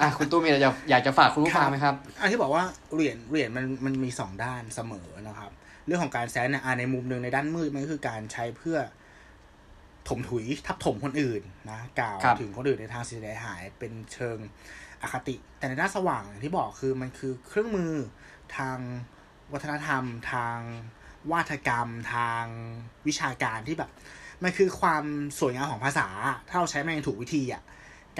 [0.00, 2.64] อะคุณตู้มีอะไรจะอยากจะฝากคุณผู้ฟังไหมครับอันที่บอกว่า
[2.94, 5.50] เหรียญเหรียญมันมันมีสองด้านเสมอนะครับ
[5.86, 8.78] เรื่องของการแซนเนี่ยอ่าในมุมหนึ่งในด้านมืดมันก็คือการใช้เพื่อ
[10.08, 14.38] ถมถุยทับถมคนอื่นนะกล่าวครับถึงคนอื่นในทางเสียหายเป็นเชิง
[15.02, 17.92] อคติ แต่ในด้านสว่างอย่างที่บอกคือมันคือเครื่องมือ
[18.56, 18.78] ทาง
[19.52, 20.58] วัฒนธรรมทาง
[21.32, 22.44] วาทกรรมทาง
[23.06, 23.90] วิชาการที่แบบ
[24.42, 25.04] มันคือความ
[25.38, 26.08] สวยงามของภาษา
[26.48, 27.62] ถ้าเราใช้มันอย่างถูกวิธีอะ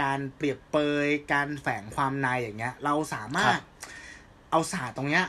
[0.01, 3.65] การเปรียบเปยการแฝงความในอย่างเงี้ย เราสามารถครับ
[4.51, 5.25] เอาศาสตร์ตรงเนี้ย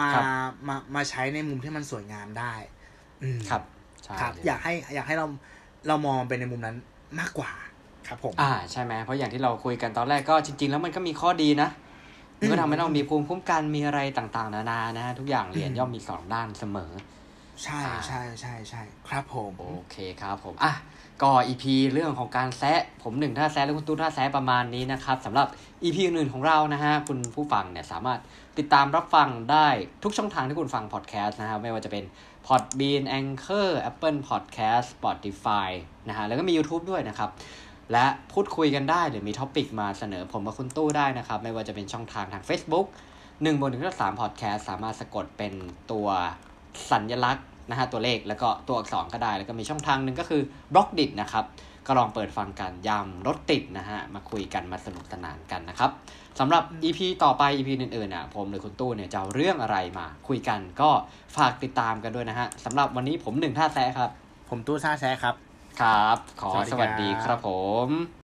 [0.00, 0.24] มาครับ
[0.68, 2.54] มามาใช้ในมุมที่มันสวยงามได้
[3.22, 3.62] อืมครับ
[4.04, 5.26] ใช่ครับเลยอยากให้อยากให้เรา
[5.88, 6.76] เรามองไปในมุมนั้น
[7.20, 7.52] มากกว่า
[8.08, 11.68] ครับผม อ่าใช่ไหมเพราะอย่างที่เราคุยกันตอนแรกก็จริง ๆ แล้วมันก็มีข้อดีนะ
[12.38, 16.92] มันก็ทำให้เรามีภูมิคุ้มกันมีอะไรต่างๆ นานานะฮะทุกอย่างเหรียญย่อมมีสองด้านเสมอ
[17.62, 20.72] ใช่ใช่ใช่ใช่ครับผม โอเคครับผมอะ
[21.22, 25.46] ก็ EP เรื่องของการแซะผมหนึ่งท่าแซะแล้วคุณตู้ท่าแซะประมาณนี้นะครับสำหรับ
[25.82, 28.20] EP อื่นๆของเรานะฮะคุณผู้ฟังเนี่ยสามารถ
[28.58, 29.68] ติดตามรับฟังได้
[30.02, 32.04] ทุกช่องทางที่คุณฟังพอดแคสต์นะครับไม่ว่าจะเป็น
[32.46, 35.70] Podbean Anchor Apple Podcast Spotify
[36.08, 37.30] นะฮะแล้วก็มี YouTube ด้วยนะครับ
[37.92, 42.86] และพูดคุยกันได้หรือมี topic มาเสนอผมกับคุณตู้ได้นะครับ ไม่ว่าจะเป็นช่องทางทาง Facebook
[43.22, 45.52] 1บนหนึ่งก็สามพอดแคสสามารถสะกดเป็น
[45.92, 46.08] ตัว
[46.90, 51.44] สัญลักษณ์นะฮะตัวเลขแล้วก็ตัวอักษรก็ได้ แล้วก็มีช่องทางหนึ่งก็คือ Blockdit นะครับ
[51.86, 55.90] ก็ลองเปิดฟังกันยามรถติดนะฮะ มาคุยกันมาสนุกสนานกันนะครับ
[56.38, 60.90] สำหรับ EP ต่อไป EP อื่นๆอะผมหรือคุณตู้เนี่ยจะเอาเรื่องอะไรมา คุยกันก็
[61.36, 64.10] ฝากติดตามกันด้วยนะฮะสำหรับวันนี้ผมหนึ่งท่าแซะครับ
[64.48, 65.34] ผมตู้ซ่าแซะครับ
[65.80, 67.48] ครับ ขอสวัสดีครับผ
[67.86, 68.23] ม